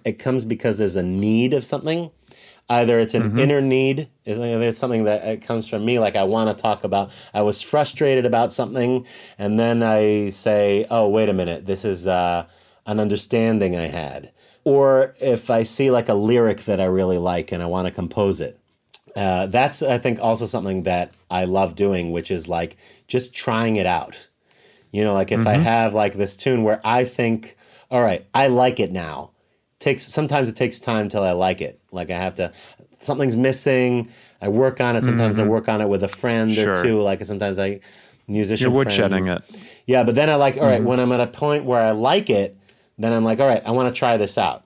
It 0.05 0.19
comes 0.19 0.45
because 0.47 0.79
there's 0.79 0.97
a 0.97 1.03
need 1.03 1.53
of 1.53 1.65
something. 1.65 2.11
Either 2.69 2.99
it's 2.99 3.15
an 3.15 3.39
inner 3.39 3.61
need, 3.61 4.09
it's 4.25 4.79
something 4.79 5.05
that 5.05 5.25
it 5.25 5.43
comes 5.43 5.69
from 5.69 5.85
me, 5.85 6.01
like 6.01 6.17
I 6.17 6.25
want 6.25 6.51
to 6.51 6.61
talk 6.61 6.83
about. 6.83 7.13
I 7.33 7.43
was 7.43 7.63
frustrated 7.63 8.27
about 8.27 8.53
something, 8.53 9.07
and 9.39 9.59
then 9.59 9.85
I 9.85 10.31
say, 10.31 10.85
"Oh, 10.91 11.09
wait 11.09 11.29
a 11.29 11.33
minute, 11.33 11.67
this 11.67 11.85
is 11.85 12.09
uh, 12.09 12.47
an 12.85 12.99
understanding 12.99 13.77
I 13.77 13.87
had." 13.87 14.33
Or 14.65 15.15
if 15.21 15.49
I 15.49 15.63
see 15.63 15.93
like 15.93 16.09
a 16.09 16.15
lyric 16.15 16.63
that 16.63 16.81
I 16.81 16.87
really 16.87 17.19
like 17.19 17.53
and 17.53 17.63
I 17.63 17.67
want 17.67 17.87
to 17.87 17.93
compose 17.93 18.41
it, 18.41 18.59
uh, 19.15 19.47
that's 19.47 19.81
I 19.81 19.99
think 19.99 20.19
also 20.21 20.47
something 20.47 20.83
that 20.83 21.15
I 21.31 21.45
love 21.45 21.77
doing, 21.77 22.11
which 22.11 22.33
is 22.33 22.49
like 22.49 22.77
just 23.07 23.33
trying 23.33 23.77
it 23.77 23.87
out. 23.87 24.27
You 24.91 25.05
know, 25.05 25.15
like 25.15 25.31
if 25.31 25.47
I 25.47 25.55
have 25.55 25.95
like 25.95 26.15
this 26.15 26.35
tune 26.35 26.65
where 26.65 26.81
I 26.83 27.05
think, 27.05 27.57
all 27.91 28.03
right, 28.03 28.27
I 28.35 28.49
like 28.49 28.81
it 28.81 28.91
now. 28.91 29.31
Takes 29.79 30.03
sometimes 30.05 30.49
it 30.49 30.57
takes 30.57 30.79
time 30.79 31.09
till 31.09 31.23
I 31.23 31.33
like 31.33 31.61
it. 31.61 31.81
Like 31.93 32.11
I 32.11 32.19
have 32.19 32.35
to, 32.37 32.53
something's 33.01 33.37
missing. 33.37 34.09
I 34.41 34.49
work 34.49 34.81
on 34.81 34.97
it. 34.97 35.03
Sometimes 35.03 35.39
I 35.39 35.45
work 35.45 35.69
on 35.69 35.81
it 35.81 35.89
with 35.89 36.03
a 36.03 36.09
friend 36.09 36.51
Sure. 36.53 36.73
or 36.79 36.83
two. 36.83 37.03
Like 37.03 37.25
sometimes 37.25 37.59
I 37.59 37.81
musician. 38.27 38.73
You're 38.73 38.85
woodshedding 38.85 39.35
it. 39.37 39.43
Yeah, 39.87 40.03
but 40.03 40.15
then 40.15 40.29
I 40.29 40.35
like, 40.35 40.57
all 40.57 40.65
right, 40.67 40.83
when 40.83 40.99
I'm 40.99 41.13
at 41.13 41.21
a 41.21 41.27
point 41.27 41.65
where 41.65 41.81
I 41.81 41.93
like 41.93 42.29
it, 42.29 42.57
then 42.99 43.13
I'm 43.13 43.25
like, 43.25 43.39
all 43.39 43.47
right, 43.47 43.63
I 43.65 43.71
want 43.71 43.95
to 43.95 43.99
try 43.99 44.17
this 44.17 44.37
out. 44.37 44.65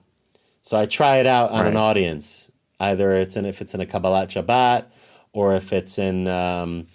So 0.63 0.77
I 0.77 0.85
try 0.85 1.17
it 1.17 1.27
out 1.27 1.51
on 1.51 1.67
an 1.67 1.77
audience. 1.77 2.49
Either 2.79 3.11
it's 3.11 3.35
in 3.35 3.45
if 3.45 3.61
it's 3.61 3.73
in 3.73 3.81
a 3.81 3.85
Kabbalat 3.85 4.27
Shabbat, 4.29 4.85
or 5.33 5.53
if 5.55 5.71
it's 5.73 5.99
in 5.99 6.27
um, 6.27 6.87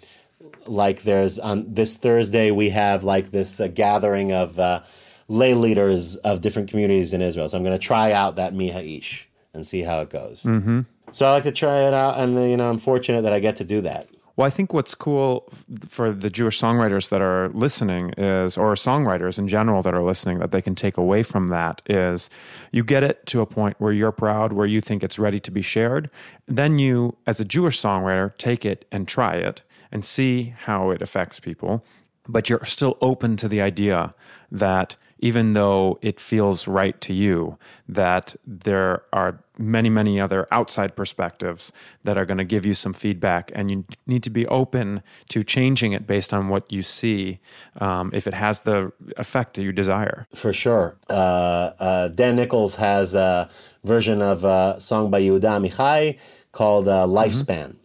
like 0.65 1.03
there's 1.03 1.39
on 1.39 1.73
this 1.73 1.95
Thursday 1.97 2.51
we 2.51 2.69
have 2.71 3.03
like 3.03 3.31
this 3.31 3.59
uh, 3.59 3.67
gathering 3.67 4.31
of 4.33 4.59
uh, 4.59 4.81
lay 5.27 5.53
leaders 5.53 6.15
of 6.17 6.41
different 6.41 6.69
communities 6.69 7.13
in 7.13 7.21
Israel. 7.21 7.49
So 7.49 7.57
I'm 7.57 7.63
going 7.63 7.77
to 7.77 7.85
try 7.85 8.11
out 8.11 8.35
that 8.37 8.53
Mihaish 8.53 9.25
and 9.53 9.65
see 9.65 9.81
how 9.81 10.01
it 10.01 10.09
goes. 10.09 10.43
Mm-hmm. 10.43 10.81
So 11.11 11.25
I 11.25 11.31
like 11.31 11.43
to 11.43 11.51
try 11.51 11.87
it 11.87 11.93
out, 11.93 12.17
and 12.17 12.35
you 12.49 12.57
know 12.57 12.69
I'm 12.69 12.77
fortunate 12.77 13.21
that 13.21 13.33
I 13.33 13.39
get 13.39 13.55
to 13.57 13.63
do 13.63 13.81
that. 13.81 14.09
Well, 14.35 14.45
I 14.45 14.51
think 14.51 14.71
what's 14.71 14.93
cool 14.93 15.51
for 15.87 16.11
the 16.11 16.29
Jewish 16.29 16.61
songwriters 16.61 17.09
that 17.09 17.21
are 17.21 17.49
listening 17.49 18.11
is, 18.17 18.55
or 18.55 18.75
songwriters 18.75 19.39
in 19.39 19.47
general 19.47 19.81
that 19.81 19.95
are 19.95 20.03
listening, 20.03 20.37
that 20.39 20.51
they 20.51 20.61
can 20.61 20.75
take 20.75 20.95
away 20.95 21.23
from 21.23 21.47
that 21.47 21.81
is 21.87 22.29
you 22.71 22.83
get 22.83 23.03
it 23.03 23.25
to 23.27 23.41
a 23.41 23.47
point 23.47 23.77
where 23.79 23.91
you're 23.91 24.11
proud, 24.11 24.53
where 24.53 24.67
you 24.67 24.79
think 24.79 25.01
it's 25.01 25.17
ready 25.17 25.39
to 25.39 25.49
be 25.49 25.63
shared. 25.63 26.11
Then 26.47 26.77
you, 26.77 27.17
as 27.25 27.39
a 27.39 27.45
Jewish 27.45 27.81
songwriter, 27.81 28.37
take 28.37 28.63
it 28.63 28.85
and 28.91 29.07
try 29.07 29.37
it 29.37 29.63
and 29.91 30.05
see 30.05 30.53
how 30.65 30.91
it 30.91 31.01
affects 31.01 31.39
people. 31.39 31.83
But 32.27 32.47
you're 32.47 32.65
still 32.65 32.97
open 33.01 33.37
to 33.37 33.47
the 33.47 33.61
idea 33.61 34.13
that 34.51 34.97
even 35.19 35.53
though 35.53 35.99
it 36.01 36.19
feels 36.19 36.67
right 36.67 36.99
to 37.01 37.13
you, 37.13 37.57
that 37.87 38.35
there 38.45 39.03
are 39.11 39.43
many, 39.57 39.89
many 39.89 40.19
other 40.19 40.47
outside 40.51 40.95
perspectives 40.95 41.71
that 42.03 42.17
are 42.17 42.25
going 42.25 42.37
to 42.37 42.43
give 42.43 42.65
you 42.65 42.73
some 42.73 42.93
feedback, 42.93 43.51
and 43.55 43.71
you 43.71 43.85
need 44.05 44.23
to 44.23 44.29
be 44.29 44.45
open 44.47 45.01
to 45.29 45.43
changing 45.43 45.93
it 45.93 46.05
based 46.05 46.33
on 46.33 46.49
what 46.49 46.71
you 46.71 46.83
see, 46.83 47.39
um, 47.79 48.11
if 48.13 48.27
it 48.27 48.33
has 48.33 48.61
the 48.61 48.91
effect 49.17 49.55
that 49.55 49.63
you 49.63 49.71
desire. 49.71 50.27
For 50.35 50.53
sure. 50.53 50.97
Uh, 51.09 51.71
uh, 51.79 52.07
Dan 52.09 52.35
Nichols 52.35 52.75
has 52.75 53.15
a 53.15 53.49
version 53.83 54.21
of 54.21 54.43
a 54.43 54.75
song 54.79 55.09
by 55.09 55.21
Yehuda 55.21 55.41
Amichai 55.41 56.17
called 56.51 56.87
uh, 56.87 57.05
Lifespan. 57.05 57.75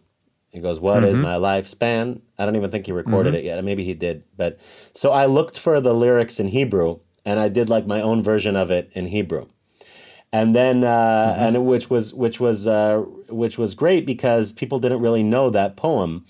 He 0.49 0.59
goes, 0.59 0.79
"What 0.79 1.03
is 1.03 1.19
my 1.19 1.33
lifespan? 1.35 2.21
I 2.37 2.45
don't 2.45 2.55
even 2.55 2.69
think 2.69 2.85
he 2.85 2.91
recorded 2.91 3.33
it 3.33 3.43
yet. 3.43 3.63
Maybe 3.63 3.83
he 3.83 3.95
did. 3.95 4.23
But 4.37 4.59
so 4.93 5.11
I 5.11 5.25
looked 5.25 5.57
for 5.57 5.81
the 5.81 5.95
lyrics 5.95 6.39
in 6.39 6.49
Hebrew 6.49 6.99
and 7.25 7.39
I 7.39 7.49
did 7.49 7.69
like 7.69 7.85
my 7.85 8.01
own 8.01 8.21
version 8.21 8.55
of 8.55 8.71
it 8.71 8.91
in 8.93 9.07
Hebrew. 9.07 9.47
And 10.31 10.55
then, 10.55 10.83
uh, 10.83 11.35
and 11.37 11.65
which 11.65 11.91
was 11.91 12.11
which 12.13 12.39
was 12.39 12.65
uh, 12.65 13.03
which 13.29 13.57
was 13.57 13.75
great 13.75 14.05
because 14.05 14.51
people 14.51 14.79
didn't 14.79 14.99
really 14.99 15.21
know 15.21 15.51
that 15.51 15.75
poem, 15.77 16.25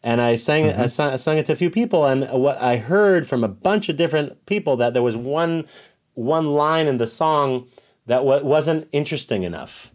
and 0.00 0.20
I 0.20 0.36
sang 0.36 0.66
it. 0.66 0.78
I 0.78 0.86
sang, 0.86 1.12
I 1.12 1.16
sang 1.16 1.38
it 1.38 1.46
to 1.46 1.54
a 1.54 1.56
few 1.56 1.68
people, 1.68 2.06
and 2.06 2.28
what 2.30 2.56
I 2.62 2.76
heard 2.76 3.26
from 3.26 3.42
a 3.42 3.48
bunch 3.48 3.88
of 3.88 3.96
different 3.96 4.46
people 4.46 4.76
that 4.76 4.94
there 4.94 5.02
was 5.02 5.16
one 5.16 5.66
one 6.14 6.52
line 6.52 6.86
in 6.86 6.98
the 6.98 7.08
song 7.08 7.66
that 8.06 8.24
wa 8.24 8.40
wasn't 8.42 8.88
interesting 8.92 9.42
enough. 9.42 9.90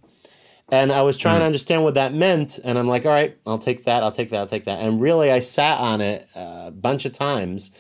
And 0.70 0.92
I 0.92 1.02
was 1.02 1.18
trying 1.18 1.40
to 1.40 1.46
understand 1.46 1.84
what 1.86 1.94
that 1.94 2.14
meant, 2.14 2.60
and 2.66 2.78
I'm 2.78 2.88
like, 2.88 3.06
all 3.06 3.12
right, 3.12 3.38
I'll 3.46 3.60
take 3.60 3.86
that, 3.86 4.04
I'll 4.04 4.12
take 4.12 4.30
that, 4.32 4.40
I'll 4.40 4.48
take 4.48 4.66
that. 4.66 4.80
And 4.80 5.00
really, 5.00 5.32
I 5.32 5.40
sat 5.40 5.80
on 5.80 6.02
it 6.02 6.28
uh, 6.36 6.66
a 6.68 6.72
bunch 6.72 7.06
of 7.06 7.14
times 7.14 7.72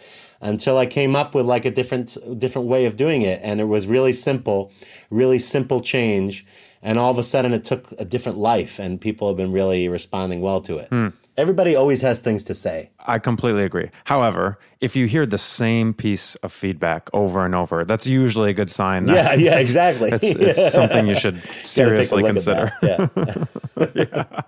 until 0.43 0.77
I 0.77 0.85
came 0.85 1.15
up 1.15 1.33
with 1.33 1.45
like 1.47 1.65
a 1.65 1.71
different 1.71 2.15
different 2.37 2.67
way 2.67 2.85
of 2.85 2.95
doing 2.95 3.23
it, 3.23 3.39
and 3.41 3.59
it 3.59 3.65
was 3.65 3.87
really 3.87 4.13
simple, 4.13 4.71
really 5.09 5.39
simple 5.39 5.81
change. 5.81 6.45
And 6.85 6.99
all 6.99 7.09
of 7.09 7.17
a 7.17 7.23
sudden, 7.23 7.53
it 7.53 7.63
took 7.63 7.91
a 7.97 8.03
different 8.03 8.37
life, 8.37 8.77
and 8.77 8.99
people 8.99 9.29
have 9.29 9.37
been 9.37 9.53
really 9.53 9.87
responding 9.87 10.41
well 10.41 10.59
to 10.61 10.77
it. 10.79 10.89
Hmm. 10.89 11.07
Everybody 11.37 11.75
always 11.75 12.01
has 12.01 12.19
things 12.19 12.43
to 12.43 12.53
say. 12.53 12.91
I 12.99 13.19
completely 13.19 13.63
agree. 13.63 13.89
However, 14.03 14.59
if 14.81 14.95
you 14.95 15.07
hear 15.07 15.25
the 15.25 15.37
same 15.37 15.93
piece 15.93 16.35
of 16.43 16.51
feedback 16.51 17.09
over 17.13 17.43
and 17.45 17.55
over, 17.55 17.85
that's 17.85 18.05
usually 18.05 18.51
a 18.51 18.53
good 18.53 18.69
sign. 18.69 19.07
Yeah, 19.07 19.33
yeah, 19.33 19.57
exactly. 19.65 20.11
It's, 20.11 20.27
it's 20.35 20.73
something 20.73 21.07
you 21.07 21.15
should 21.15 21.35
Gotta 21.41 21.47
take 21.53 21.63
a 21.63 21.67
seriously 21.67 22.23
consider. 22.23 22.71
that. 22.81 23.91
Yeah. 23.95 24.41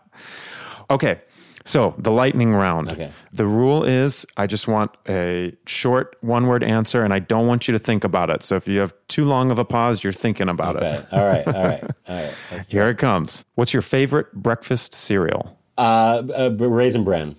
Okay. 0.90 1.22
So 1.68 1.96
the 1.98 2.12
lightning 2.12 2.54
round. 2.54 2.92
Okay. 2.92 3.12
The 3.34 3.46
rule 3.48 3.84
is 3.84 4.26
I 4.38 4.46
just 4.46 4.68
want 4.68 4.92
a 5.10 5.52
short 5.66 6.16
one 6.22 6.46
word 6.46 6.64
answer 6.64 7.04
and 7.04 7.12
I 7.12 7.18
don't 7.20 7.48
want 7.48 7.68
you 7.68 7.72
to 7.72 7.80
think 7.80 8.04
about 8.04 8.30
it. 8.30 8.44
So 8.44 8.56
if 8.56 8.68
you 8.68 8.80
have 8.80 8.94
too 9.08 9.26
long 9.26 9.50
of 9.50 9.58
a 9.58 9.66
pause, 9.66 10.04
you're 10.04 10.14
thinking 10.14 10.48
about 10.48 10.76
Okay. 10.78 10.94
it. 10.94 11.06
All 11.12 11.26
right. 11.26 11.48
All 11.48 11.64
right. 11.64 11.84
All 12.08 12.16
right. 12.52 12.66
Here 12.70 12.88
it 12.90 12.98
comes. 13.00 13.44
What's 13.56 13.74
your 13.74 13.82
favorite 13.82 14.32
breakfast 14.34 14.94
cereal? 14.94 15.58
Uh, 15.78 16.22
uh, 16.38 16.50
raisin 16.58 17.04
bran. 17.04 17.36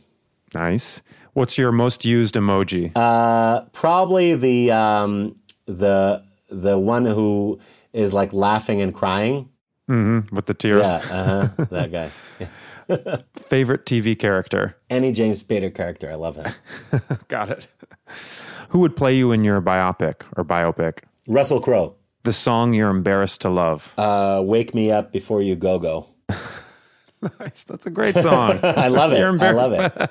Nice. 0.55 1.03
What's 1.35 1.57
your 1.57 1.71
most 1.71 2.05
used 2.05 2.35
emoji? 2.35 2.91
Uh, 2.97 3.63
probably 3.73 4.35
the 4.35 4.73
um, 4.73 5.37
the 5.67 6.25
the 6.51 6.79
one 6.79 7.05
who 7.05 7.61
is 7.93 8.13
like 8.13 8.33
laughing 8.33 8.81
and 8.83 8.93
crying. 8.95 9.51
With 9.89 10.47
the 10.47 10.55
tears. 10.55 10.85
Yeah, 10.85 10.97
uh-huh, 11.11 11.65
that 11.71 11.93
guy. 11.93 12.11
Yeah. 12.41 12.49
Favorite 13.37 13.85
TV 13.87 14.19
character? 14.19 14.77
Any 14.91 15.13
James 15.13 15.43
Spader 15.43 15.75
character, 15.75 16.11
I 16.11 16.15
love 16.15 16.37
him. 16.37 16.53
Got 17.29 17.51
it. 17.51 17.67
Who 18.71 18.81
would 18.81 18.97
play 18.97 19.17
you 19.17 19.33
in 19.33 19.45
your 19.45 19.61
biopic 19.61 20.23
or 20.37 20.45
biopic? 20.45 21.01
Russell 21.29 21.61
Crowe. 21.61 21.95
The 22.23 22.33
song 22.33 22.73
you're 22.73 22.91
embarrassed 22.91 23.41
to 23.43 23.51
love. 23.51 23.95
Uh, 23.97 24.41
Wake 24.45 24.75
me 24.75 24.91
up 24.91 25.13
before 25.13 25.43
you 25.43 25.55
go 25.57 25.79
go. 25.79 26.09
nice. 27.41 27.65
That's 27.65 27.87
a 27.87 27.91
great 27.91 28.17
song. 28.17 28.59
I 28.63 28.89
love 28.89 29.13
it. 29.13 29.19
You're 29.19 29.41
I 29.43 29.53
love 29.53 29.73
it. 29.73 30.11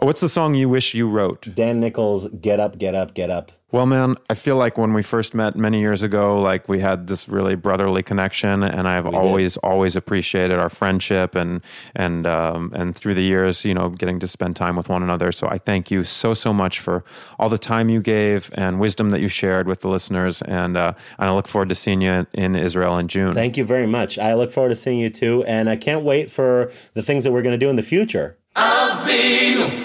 Oh, 0.00 0.06
What's 0.06 0.20
the 0.20 0.28
song 0.28 0.54
you 0.54 0.68
wish 0.68 0.94
you 0.94 1.08
wrote? 1.08 1.48
Dan 1.54 1.80
Nichols, 1.80 2.28
get 2.28 2.60
up, 2.60 2.78
get 2.78 2.94
up, 2.94 3.14
get 3.14 3.30
up. 3.30 3.52
Well, 3.72 3.86
man, 3.86 4.16
I 4.28 4.34
feel 4.34 4.56
like 4.56 4.76
when 4.76 4.94
we 4.94 5.02
first 5.02 5.32
met 5.32 5.54
many 5.54 5.78
years 5.78 6.02
ago, 6.02 6.40
like 6.40 6.68
we 6.68 6.80
had 6.80 7.06
this 7.06 7.28
really 7.28 7.54
brotherly 7.54 8.02
connection, 8.02 8.64
and 8.64 8.88
I've 8.88 9.06
we 9.06 9.14
always, 9.14 9.54
did. 9.54 9.60
always 9.60 9.94
appreciated 9.94 10.58
our 10.58 10.68
friendship 10.68 11.36
and 11.36 11.60
and 11.94 12.26
um, 12.26 12.72
and 12.74 12.96
through 12.96 13.14
the 13.14 13.22
years, 13.22 13.64
you 13.64 13.72
know, 13.72 13.88
getting 13.88 14.18
to 14.20 14.26
spend 14.26 14.56
time 14.56 14.74
with 14.74 14.88
one 14.88 15.04
another. 15.04 15.30
So 15.30 15.46
I 15.48 15.58
thank 15.58 15.88
you 15.88 16.02
so 16.02 16.34
so 16.34 16.52
much 16.52 16.80
for 16.80 17.04
all 17.38 17.48
the 17.48 17.58
time 17.58 17.88
you 17.88 18.00
gave 18.00 18.50
and 18.54 18.80
wisdom 18.80 19.10
that 19.10 19.20
you 19.20 19.28
shared 19.28 19.68
with 19.68 19.82
the 19.82 19.88
listeners, 19.88 20.42
and 20.42 20.76
uh, 20.76 20.94
and 21.18 21.30
I 21.30 21.32
look 21.32 21.46
forward 21.46 21.68
to 21.68 21.76
seeing 21.76 22.00
you 22.00 22.26
in 22.32 22.56
Israel 22.56 22.98
in 22.98 23.06
June. 23.06 23.34
Thank 23.34 23.56
you 23.56 23.64
very 23.64 23.86
much. 23.86 24.18
I 24.18 24.34
look 24.34 24.50
forward 24.50 24.70
to 24.70 24.76
seeing 24.76 24.98
you 24.98 25.10
too, 25.10 25.44
and 25.44 25.70
I 25.70 25.76
can't 25.76 26.02
wait 26.02 26.28
for 26.32 26.72
the 26.94 27.02
things 27.02 27.22
that 27.22 27.30
we're 27.30 27.42
going 27.42 27.58
to 27.58 27.64
do 27.64 27.70
in 27.70 27.76
the 27.76 27.84
future. 27.84 28.36
Avinu. 28.56 29.79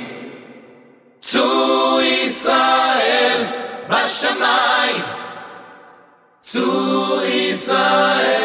בשמיים, 4.24 5.04
צור 6.42 7.20
ישראל, 7.22 8.36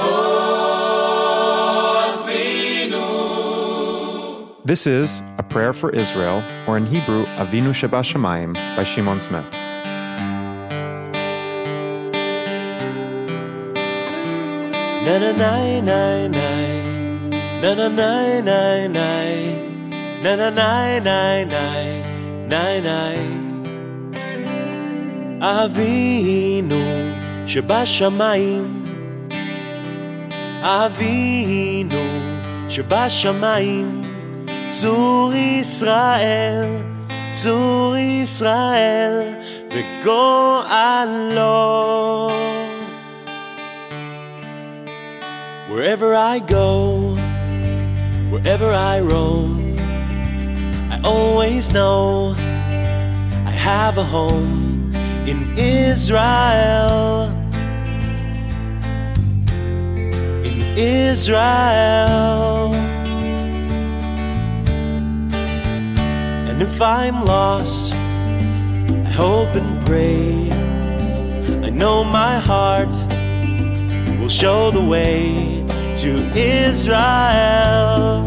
או 0.00 0.14
אבינו. 2.14 3.06
This 4.64 4.86
is 4.86 5.22
a 5.38 5.42
prayer 5.42 5.72
for 5.72 5.90
Israel, 5.90 6.42
or 6.66 6.76
in 6.76 6.86
Hebrew, 6.86 7.24
Avinu 7.42 7.72
Shabashamayim 7.80 8.52
by 8.76 8.84
Shimon 8.84 9.20
Smith. 9.20 9.50
Na 15.04 15.14
na 15.22 15.30
na 15.42 15.54
na 15.88 16.00
na 16.36 16.48
na 17.62 17.72
na 17.74 17.88
na 17.98 18.40
na 18.48 18.60
na 18.96 19.75
na 20.22 20.36
na 20.36 20.50
na 20.50 20.98
na 21.00 21.44
na 21.44 21.64
na 22.48 22.80
na 22.80 23.42
אבינו 25.42 26.84
שבשמיים 27.46 28.84
אבינו 30.62 32.06
שבשמיים 32.68 34.02
צור 34.70 35.34
ישראל 35.34 36.66
צור 37.32 37.96
ישראל 37.96 39.22
וגואלו 39.72 41.52
Wherever 45.68 46.14
I 46.14 46.38
go, 46.38 46.68
wherever 48.30 48.70
I 48.74 49.00
roam, 49.00 49.65
I 50.89 51.01
always 51.03 51.71
know 51.71 52.33
I 53.45 53.51
have 53.51 53.97
a 53.97 54.03
home 54.03 54.89
in 55.25 55.57
Israel. 55.57 57.29
In 60.43 60.61
Israel. 60.77 62.73
And 66.49 66.61
if 66.61 66.81
I'm 66.81 67.25
lost, 67.25 67.93
I 67.93 69.11
hope 69.11 69.53
and 69.55 69.81
pray. 69.85 70.49
I 71.67 71.69
know 71.69 72.03
my 72.03 72.39
heart 72.39 72.95
will 74.19 74.29
show 74.29 74.71
the 74.71 74.83
way 74.83 75.63
to 75.97 76.09
Israel. 76.35 78.26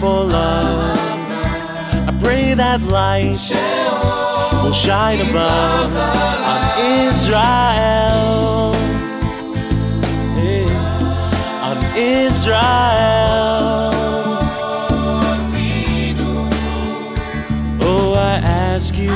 For 0.00 0.24
love. 0.24 0.96
I 2.08 2.18
pray 2.22 2.54
that 2.54 2.80
light 2.80 3.36
will 4.64 4.72
shine 4.72 5.20
above 5.20 5.94
on 5.94 6.60
Israel. 7.04 8.72
On 11.68 11.76
Israel. 11.98 12.56
Oh, 17.82 18.14
I 18.16 18.40
ask 18.42 18.96
you, 18.96 19.12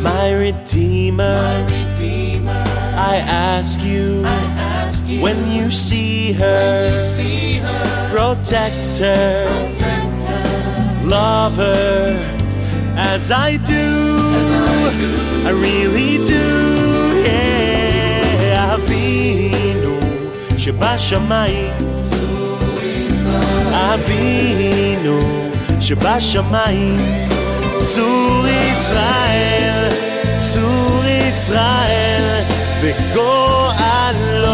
my 0.00 0.32
Redeemer. 0.32 1.85
I 3.15 3.17
ask 3.17 3.79
you, 3.81 4.23
when 5.21 5.51
you 5.51 5.71
see 5.71 6.33
her, 6.33 6.91
protect 8.11 8.97
her, 8.97 9.47
love 11.03 11.55
her 11.55 12.19
as 12.97 13.31
I 13.31 13.57
do. 13.57 13.87
I 15.47 15.51
really 15.51 16.17
do. 16.25 17.23
Yeah, 17.25 18.75
Avinu 18.75 19.97
שבשמיים, 20.57 21.73
אבינו 23.71 25.19
שבשמיים, 25.79 26.99
צור 27.83 28.45
ישראל, 28.47 29.89
צור 30.41 31.01
ישראל 31.05 32.43
וגואלו. 32.80 34.46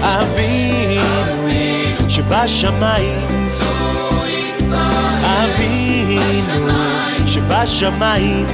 אבינו 0.00 1.48
שבשמיים, 2.08 3.48
אבינו 5.22 6.72
שבשמיים, 7.26 8.46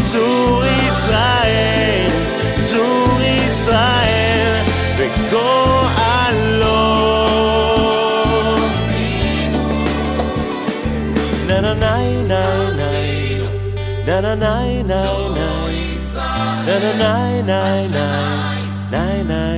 צור 0.00 0.62
ישראל, 0.88 2.10
צור 2.60 3.18
ישראל 3.22 4.62
וגואלו. 4.96 6.68
Na 11.48 11.60
na 11.64 11.72
na 11.74 11.94
na 12.30 12.77
na 14.08 14.22
na 14.22 14.34
na 14.34 14.64
na 14.88 15.04
na. 15.36 15.68
Na 16.64 16.78
na 16.80 16.92
na 16.96 17.42
na 17.42 17.60
na. 17.92 18.06
Na 18.90 19.22
na. 19.22 19.48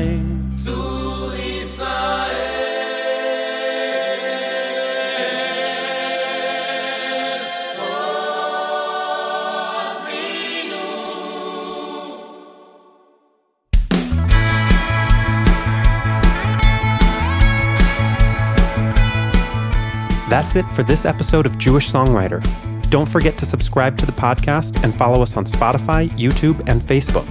That's 20.29 20.57
it 20.57 20.65
for 20.75 20.83
this 20.83 21.05
episode 21.05 21.47
of 21.47 21.57
Jewish 21.59 21.91
Songwriter. 21.91 22.70
Don't 22.91 23.09
forget 23.09 23.39
to 23.39 23.47
subscribe 23.47 23.97
to 23.99 24.07
the 24.07 24.13
podcast 24.13 24.83
and 24.83 24.93
follow 24.93 25.23
us 25.23 25.37
on 25.37 25.45
Spotify, 25.45 26.09
YouTube, 26.19 26.61
and 26.69 26.83
Facebook. 26.83 27.25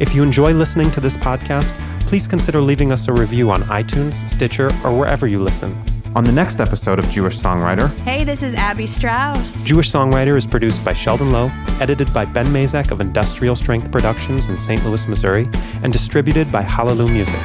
If 0.00 0.14
you 0.14 0.22
enjoy 0.22 0.52
listening 0.52 0.92
to 0.92 1.00
this 1.00 1.16
podcast, 1.16 1.72
please 2.02 2.28
consider 2.28 2.60
leaving 2.60 2.92
us 2.92 3.08
a 3.08 3.12
review 3.12 3.50
on 3.50 3.62
iTunes, 3.64 4.26
Stitcher, 4.28 4.70
or 4.84 4.96
wherever 4.96 5.26
you 5.26 5.42
listen. 5.42 5.76
On 6.14 6.22
the 6.22 6.30
next 6.30 6.60
episode 6.60 7.00
of 7.00 7.08
Jewish 7.10 7.36
Songwriter, 7.36 7.92
Hey, 7.98 8.22
this 8.22 8.44
is 8.44 8.54
Abby 8.54 8.86
Strauss. 8.86 9.64
Jewish 9.64 9.90
Songwriter 9.90 10.36
is 10.36 10.46
produced 10.46 10.84
by 10.84 10.92
Sheldon 10.92 11.32
Lowe, 11.32 11.50
edited 11.80 12.12
by 12.14 12.24
Ben 12.24 12.46
Mazak 12.46 12.92
of 12.92 13.00
Industrial 13.00 13.56
Strength 13.56 13.90
Productions 13.90 14.48
in 14.48 14.58
St. 14.58 14.84
Louis, 14.84 15.08
Missouri, 15.08 15.48
and 15.82 15.92
distributed 15.92 16.52
by 16.52 16.62
Hallelujah 16.62 17.12
Music. 17.12 17.40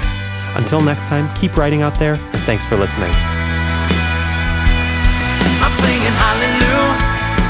Until 0.56 0.82
next 0.82 1.08
time, 1.08 1.28
keep 1.36 1.58
writing 1.58 1.82
out 1.82 1.98
there, 1.98 2.14
and 2.14 2.44
thanks 2.44 2.64
for 2.66 2.76
listening. 2.78 3.12